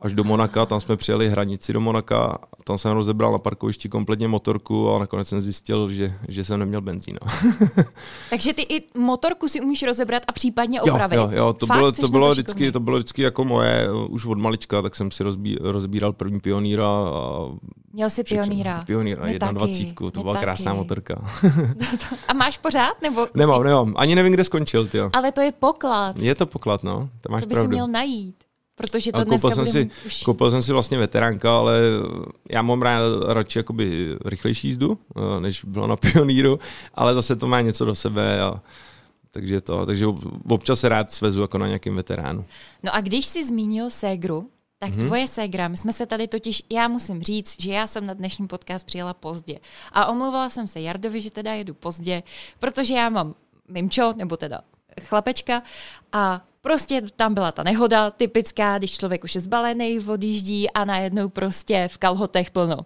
až 0.02 0.14
do 0.14 0.24
Monaka, 0.24 0.66
tam 0.66 0.82
jsme 0.82 0.98
přijeli 0.98 1.30
hranici 1.30 1.74
do 1.74 1.82
Monaka, 1.82 2.38
tam 2.64 2.78
jsem 2.78 2.92
rozebral 2.92 3.32
na 3.32 3.38
parkovišti 3.38 3.90
kompletně 3.90 4.28
motorku 4.28 4.96
a 4.96 5.00
nakonec 5.00 5.28
jsem 5.28 5.42
zjistil, 5.42 5.90
že, 5.90 6.14
že 6.28 6.44
jsem 6.44 6.60
neměl 6.60 6.82
benzín. 6.82 7.18
No. 7.22 7.54
Takže 8.30 8.54
ty 8.54 8.62
i 8.62 8.84
motorku 8.98 9.48
si 9.48 9.62
umíš 9.62 9.84
rozebrat 9.84 10.24
a 10.28 10.32
případně 10.32 10.82
opravit. 10.82 11.16
Jo, 11.16 11.30
jo, 11.32 11.38
jo 11.38 11.54
to, 11.54 11.66
Fakt, 11.66 11.78
bylo, 11.78 11.92
to, 11.92 12.08
bylo 12.08 12.32
vždycky, 12.32 12.72
to 12.72 12.80
bylo 12.80 12.98
vždycky 12.98 13.22
jako 13.22 13.46
moje, 13.46 13.92
už 13.92 14.26
od 14.26 14.38
malička, 14.38 14.82
tak 14.82 14.96
jsem 14.96 15.12
si 15.12 15.24
rozbí, 15.24 15.58
rozbíral 15.62 16.14
první 16.14 16.40
pionýra. 16.40 16.88
A 16.88 17.46
Měl 17.94 18.10
jsi 18.10 18.24
pionýra. 18.24 18.84
Pionýra, 18.86 19.28
jedna 19.28 19.52
dvacítku, 19.52 20.12
to 20.12 20.22
byla 20.22 20.34
taky. 20.34 20.44
krásná 20.44 20.74
motorka. 20.74 21.22
a 22.28 22.34
máš 22.34 22.58
pořád? 22.58 23.02
Nebo 23.02 23.28
nemám, 23.36 23.62
jsi... 23.62 23.68
nemám, 23.68 23.94
ani 23.98 24.16
nevím, 24.16 24.34
kde 24.34 24.44
skončil. 24.44 24.88
Tyjo. 24.88 25.10
Ale 25.14 25.32
to 25.32 25.42
je 25.42 25.52
poklad. 25.52 26.20
Je 26.20 26.36
to 26.36 26.46
poklad, 26.46 26.84
no, 26.84 27.10
to 27.22 27.32
máš 27.32 27.44
to 27.44 27.48
by 27.48 27.54
pravdu. 27.54 27.70
si 27.70 27.74
měl 27.74 27.88
najít. 27.88 28.36
Protože 28.82 29.12
to 29.12 29.18
a 29.18 29.26
koupil, 29.26 29.52
jsem 29.52 29.68
si, 29.68 29.90
už... 30.06 30.24
koupil 30.24 30.52
jsem 30.52 30.62
si 30.62 30.74
vlastně 30.74 30.98
veteránka, 30.98 31.58
ale 31.58 31.80
já 32.50 32.62
mám 32.62 32.82
rád 32.82 33.02
radši 33.28 33.60
jakoby 33.60 34.16
rychlejší 34.26 34.68
jízdu, 34.68 34.98
eh, 35.18 35.40
než 35.40 35.64
bylo 35.64 35.88
na 35.88 35.96
pioníru, 35.96 36.60
ale 36.96 37.14
zase 37.14 37.36
to 37.36 37.48
má 37.48 37.62
něco 37.62 37.86
do 37.86 37.96
sebe 37.96 38.42
a 38.42 38.62
takže 39.32 39.62
to, 39.62 39.86
takže 39.86 40.06
občas 40.50 40.80
se 40.80 40.90
rád 40.90 41.12
svezu 41.12 41.42
jako 41.42 41.58
na 41.58 41.68
nějakém 41.68 41.96
veteránu. 41.96 42.46
No 42.84 42.96
a 42.96 43.02
když 43.02 43.26
jsi 43.26 43.46
zmínil 43.46 43.90
ségru, 43.90 44.50
tak 44.80 44.90
mm-hmm. 44.90 45.06
tvoje 45.06 45.28
ségra, 45.28 45.68
my 45.68 45.78
jsme 45.78 45.94
se 45.94 46.06
tady 46.06 46.28
totiž, 46.28 46.64
já 46.72 46.88
musím 46.88 47.22
říct, 47.22 47.62
že 47.62 47.74
já 47.74 47.88
jsem 47.88 48.06
na 48.06 48.14
dnešní 48.14 48.48
podcast 48.48 48.86
přijela 48.86 49.14
pozdě. 49.14 49.60
A 49.92 50.06
omluvala 50.06 50.50
jsem 50.50 50.68
se 50.68 50.82
Jardovi, 50.82 51.22
že 51.22 51.32
teda 51.32 51.54
jedu 51.54 51.74
pozdě, 51.74 52.24
protože 52.60 52.94
já 52.94 53.10
mám 53.10 53.36
mimčo, 53.68 54.14
nebo 54.18 54.38
teda 54.38 54.62
chlapečka 55.02 55.64
a 56.14 56.42
Prostě 56.64 57.02
tam 57.16 57.34
byla 57.34 57.52
ta 57.52 57.64
nehoda, 57.64 58.12
typická, 58.12 58.78
když 58.78 58.92
člověk 58.92 59.24
už 59.24 59.36
je 59.36 59.42
zbalený, 59.42 60.00
odjíždí 60.00 60.72
a 60.72 60.86
najednou 60.86 61.30
prostě 61.30 61.88
v 61.92 61.98
kalhotech 61.98 62.52
plno. 62.52 62.78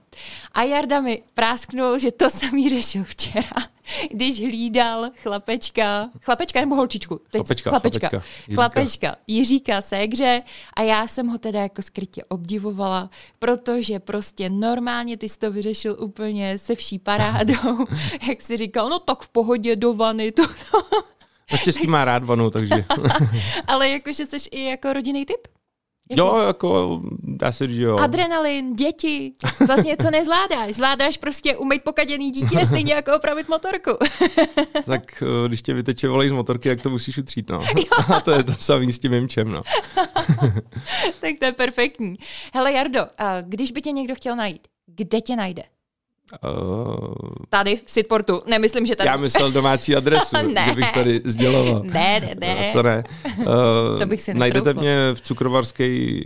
A 0.52 0.64
Jarda 0.64 1.02
mi 1.02 1.24
prásknul, 1.34 2.00
že 2.00 2.12
to 2.12 2.30
samý 2.30 2.70
řešil 2.70 3.04
včera, 3.04 3.50
když 4.12 4.40
hlídal 4.40 5.10
chlapečka, 5.24 6.10
chlapečka 6.22 6.60
nebo 6.60 6.76
holčičku? 6.76 7.22
Teď 7.32 7.42
chlapečka, 7.42 7.70
chlapečka, 7.70 8.10
chlapečka, 8.10 8.30
Jiříka. 8.48 8.62
chlapečka, 8.62 9.16
Jiříka 9.28 9.82
Ségře 9.82 10.42
a 10.74 10.82
já 10.82 11.08
jsem 11.08 11.28
ho 11.28 11.38
teda 11.38 11.62
jako 11.62 11.82
skrytě 11.82 12.24
obdivovala, 12.24 13.10
protože 13.40 14.00
prostě 14.00 14.50
normálně 14.50 15.18
ty 15.18 15.30
jsi 15.30 15.40
to 15.40 15.52
vyřešil 15.52 15.98
úplně 16.00 16.58
se 16.58 16.76
vší 16.76 17.00
parádou, 17.00 17.86
jak 18.28 18.42
si 18.42 18.58
říkal, 18.58 18.90
no 18.90 19.00
tak 19.00 19.22
v 19.22 19.30
pohodě 19.30 19.76
do 19.76 19.94
vany, 19.94 20.32
to, 20.32 20.44
Naštěstí 21.52 21.88
má 21.88 22.06
rád 22.06 22.24
vanu, 22.24 22.50
takže... 22.50 22.86
Ale 23.68 23.90
jakože 23.90 24.26
jsi 24.26 24.38
i 24.52 24.64
jako 24.64 24.94
rodinný 24.94 25.26
typ? 25.26 25.48
Jako? 26.10 26.22
Jo, 26.22 26.38
jako 26.48 27.02
dá 27.24 27.52
se 27.52 27.68
říct, 27.68 27.78
jo. 27.78 27.98
Adrenalin, 27.98 28.76
děti, 28.76 29.34
vlastně 29.68 29.98
co 30.02 30.12
nezvládáš. 30.12 30.76
Zvládáš 30.76 31.18
prostě 31.18 31.58
umýt 31.58 31.84
pokaděný 31.84 32.32
dítě, 32.32 32.66
stejně 32.66 32.94
jako 32.94 33.16
opravit 33.16 33.50
motorku. 33.50 33.92
tak 34.86 35.24
eh, 35.24 35.48
když 35.48 35.62
tě 35.62 35.74
vyteče 35.74 36.08
volej 36.08 36.30
z 36.30 36.32
motorky, 36.32 36.70
jak 36.70 36.82
to 36.82 36.90
musíš 36.90 37.18
utřít, 37.18 37.50
no. 37.50 37.60
A 38.16 38.20
to 38.20 38.32
je 38.32 38.44
to 38.44 38.54
samý 38.54 38.94
s 38.94 39.00
tím 39.00 39.12
mimčem, 39.12 39.52
no. 39.52 39.62
tak 41.20 41.32
to 41.40 41.46
je 41.46 41.52
perfektní. 41.52 42.16
Hele 42.54 42.72
Jardo, 42.72 43.02
když 43.42 43.72
by 43.72 43.82
tě 43.82 43.92
někdo 43.92 44.16
chtěl 44.16 44.36
najít, 44.36 44.68
kde 44.86 45.22
tě 45.22 45.36
najde? 45.36 45.64
Uh, 46.44 47.14
tady 47.50 47.76
v 47.76 47.92
Sitportu. 47.92 48.42
Nemyslím, 48.46 48.86
že 48.86 48.96
tady. 48.96 49.08
Já 49.08 49.18
myslel 49.18 49.52
domácí 49.52 49.96
adresu, 49.96 50.36
ne. 50.54 50.66
že 50.66 50.72
bych 50.76 50.92
tady 50.92 51.22
sděloval. 51.26 51.84
Ne, 51.84 52.20
ne, 52.20 52.36
ne. 52.40 52.72
To 52.74 52.84
ne. 52.84 53.04
Uh, 53.38 53.46
to 54.00 54.06
bych 54.06 54.22
si 54.22 54.34
Najdete 54.34 54.74
mě 54.74 54.98
v 55.14 55.22
Cukrovarské 55.22 56.20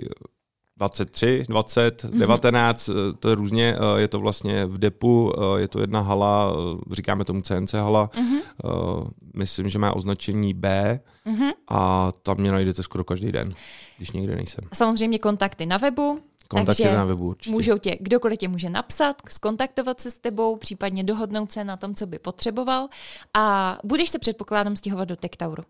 23, 0.77 1.45
20, 1.49 2.03
mm-hmm. 2.03 2.19
19, 2.19 2.89
to 3.19 3.29
je 3.29 3.35
různě, 3.35 3.75
je 3.97 4.07
to 4.07 4.19
vlastně 4.19 4.65
v 4.65 4.77
depu, 4.77 5.33
je 5.57 5.67
to 5.67 5.79
jedna 5.79 6.01
hala, 6.01 6.53
říkáme 6.91 7.25
tomu 7.25 7.41
CNC 7.41 7.73
hala, 7.73 8.07
mm-hmm. 8.07 9.07
myslím, 9.35 9.69
že 9.69 9.79
má 9.79 9.95
označení 9.95 10.53
B 10.53 10.99
mm-hmm. 11.27 11.51
a 11.69 12.09
tam 12.23 12.37
mě 12.37 12.51
najdete 12.51 12.83
skoro 12.83 13.03
každý 13.03 13.31
den, 13.31 13.49
když 13.97 14.11
někde 14.11 14.35
nejsem. 14.35 14.63
Samozřejmě 14.73 15.19
kontakty 15.19 15.65
na 15.65 15.77
webu, 15.77 16.19
Kontakty 16.51 16.83
Takže 16.83 16.97
na 16.97 17.05
webu 17.05 17.27
určitě. 17.27 17.51
můžou 17.51 17.77
tě, 17.77 17.97
kdokoliv 18.01 18.37
tě 18.37 18.47
může 18.47 18.69
napsat, 18.69 19.15
skontaktovat 19.29 20.01
se 20.01 20.11
s 20.11 20.13
tebou, 20.13 20.55
případně 20.55 21.03
dohodnout 21.03 21.51
se 21.51 21.63
na 21.63 21.77
tom, 21.77 21.95
co 21.95 22.07
by 22.07 22.19
potřeboval. 22.19 22.87
A 23.33 23.77
budeš 23.83 24.09
se 24.09 24.19
předpokládám 24.19 24.75
stěhovat 24.75 25.09
do 25.09 25.15
Tektauru. 25.15 25.63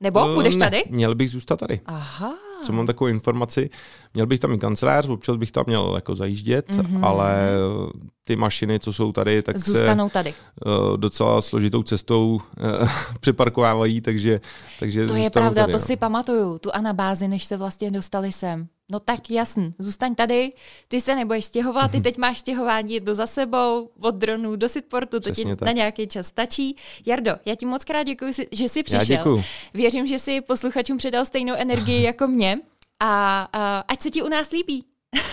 Nebo 0.00 0.26
uh, 0.26 0.34
budeš 0.34 0.56
tady? 0.56 0.76
Ne, 0.76 0.96
měl 0.96 1.14
bych 1.14 1.30
zůstat 1.30 1.56
tady. 1.56 1.80
Aha. 1.86 2.34
Co 2.62 2.72
mám 2.72 2.86
takovou 2.86 3.08
informaci, 3.08 3.70
měl 4.14 4.26
bych 4.26 4.40
tam 4.40 4.52
i 4.52 4.58
kancelář, 4.58 5.08
občas 5.08 5.36
bych 5.36 5.52
tam 5.52 5.64
měl 5.66 5.92
jako 5.94 6.16
zajíždět, 6.16 6.68
mm-hmm. 6.68 7.06
ale 7.06 7.50
ty 8.26 8.36
mašiny, 8.36 8.80
co 8.80 8.92
jsou 8.92 9.12
tady, 9.12 9.42
tak 9.42 9.58
Zůstanou 9.58 10.08
se 10.08 10.12
tady. 10.12 10.34
Uh, 10.66 10.96
docela 10.96 11.42
složitou 11.42 11.82
cestou 11.82 12.40
uh, 12.80 12.88
přeparkovávají, 13.20 14.00
takže, 14.00 14.40
takže 14.78 15.06
To 15.06 15.14
je 15.14 15.30
pravda, 15.30 15.62
tady, 15.62 15.72
to 15.72 15.78
no. 15.78 15.84
si 15.84 15.96
pamatuju, 15.96 16.58
tu 16.58 16.70
anabázi, 16.74 17.28
než 17.28 17.44
se 17.44 17.56
vlastně 17.56 17.90
dostali 17.90 18.32
sem. 18.32 18.68
No 18.90 19.00
tak 19.00 19.30
jasný, 19.30 19.74
zůstaň 19.78 20.14
tady, 20.14 20.52
ty 20.88 21.00
se 21.00 21.14
nebudeš 21.14 21.44
stěhovat, 21.44 21.90
ty 21.90 22.00
teď 22.08 22.16
máš 22.16 22.38
stěhování 22.38 22.94
jedno 22.94 23.14
za 23.14 23.26
sebou, 23.26 23.90
od 24.00 24.14
dronů 24.14 24.56
do 24.56 24.68
Sitportu, 24.68 25.20
to 25.20 25.30
ti 25.30 25.44
tak. 25.44 25.60
na 25.60 25.72
nějaký 25.72 26.06
čas 26.06 26.26
stačí. 26.26 26.76
Jardo, 27.06 27.32
já 27.44 27.54
ti 27.54 27.66
moc 27.66 27.84
krát 27.84 28.02
děkuji, 28.02 28.32
že 28.52 28.68
jsi 28.68 28.82
přišel. 28.82 29.00
Já 29.00 29.16
děkuju. 29.16 29.44
Věřím, 29.74 30.06
že 30.06 30.18
jsi 30.18 30.40
posluchačům 30.40 30.98
předal 30.98 31.24
stejnou 31.24 31.54
energii 31.54 32.02
jako 32.08 32.28
mě 32.28 32.58
a, 33.00 33.42
a 33.52 33.84
ať 33.88 34.00
se 34.00 34.10
ti 34.10 34.22
u 34.22 34.28
nás 34.28 34.50
líbí. 34.50 34.84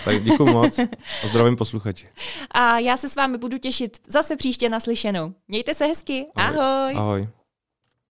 Tak 0.04 0.24
děkuji 0.24 0.52
moc 0.52 0.78
a 1.24 1.26
zdravím 1.26 1.56
posluchači. 1.56 2.06
A 2.50 2.78
já 2.78 2.96
se 2.96 3.08
s 3.08 3.16
vámi 3.16 3.38
budu 3.38 3.58
těšit 3.58 3.98
zase 4.06 4.36
příště 4.36 4.68
naslyšenou. 4.68 5.34
Mějte 5.48 5.74
se 5.74 5.86
hezky. 5.86 6.26
Ahoj. 6.36 6.94
Ahoj. 6.96 7.28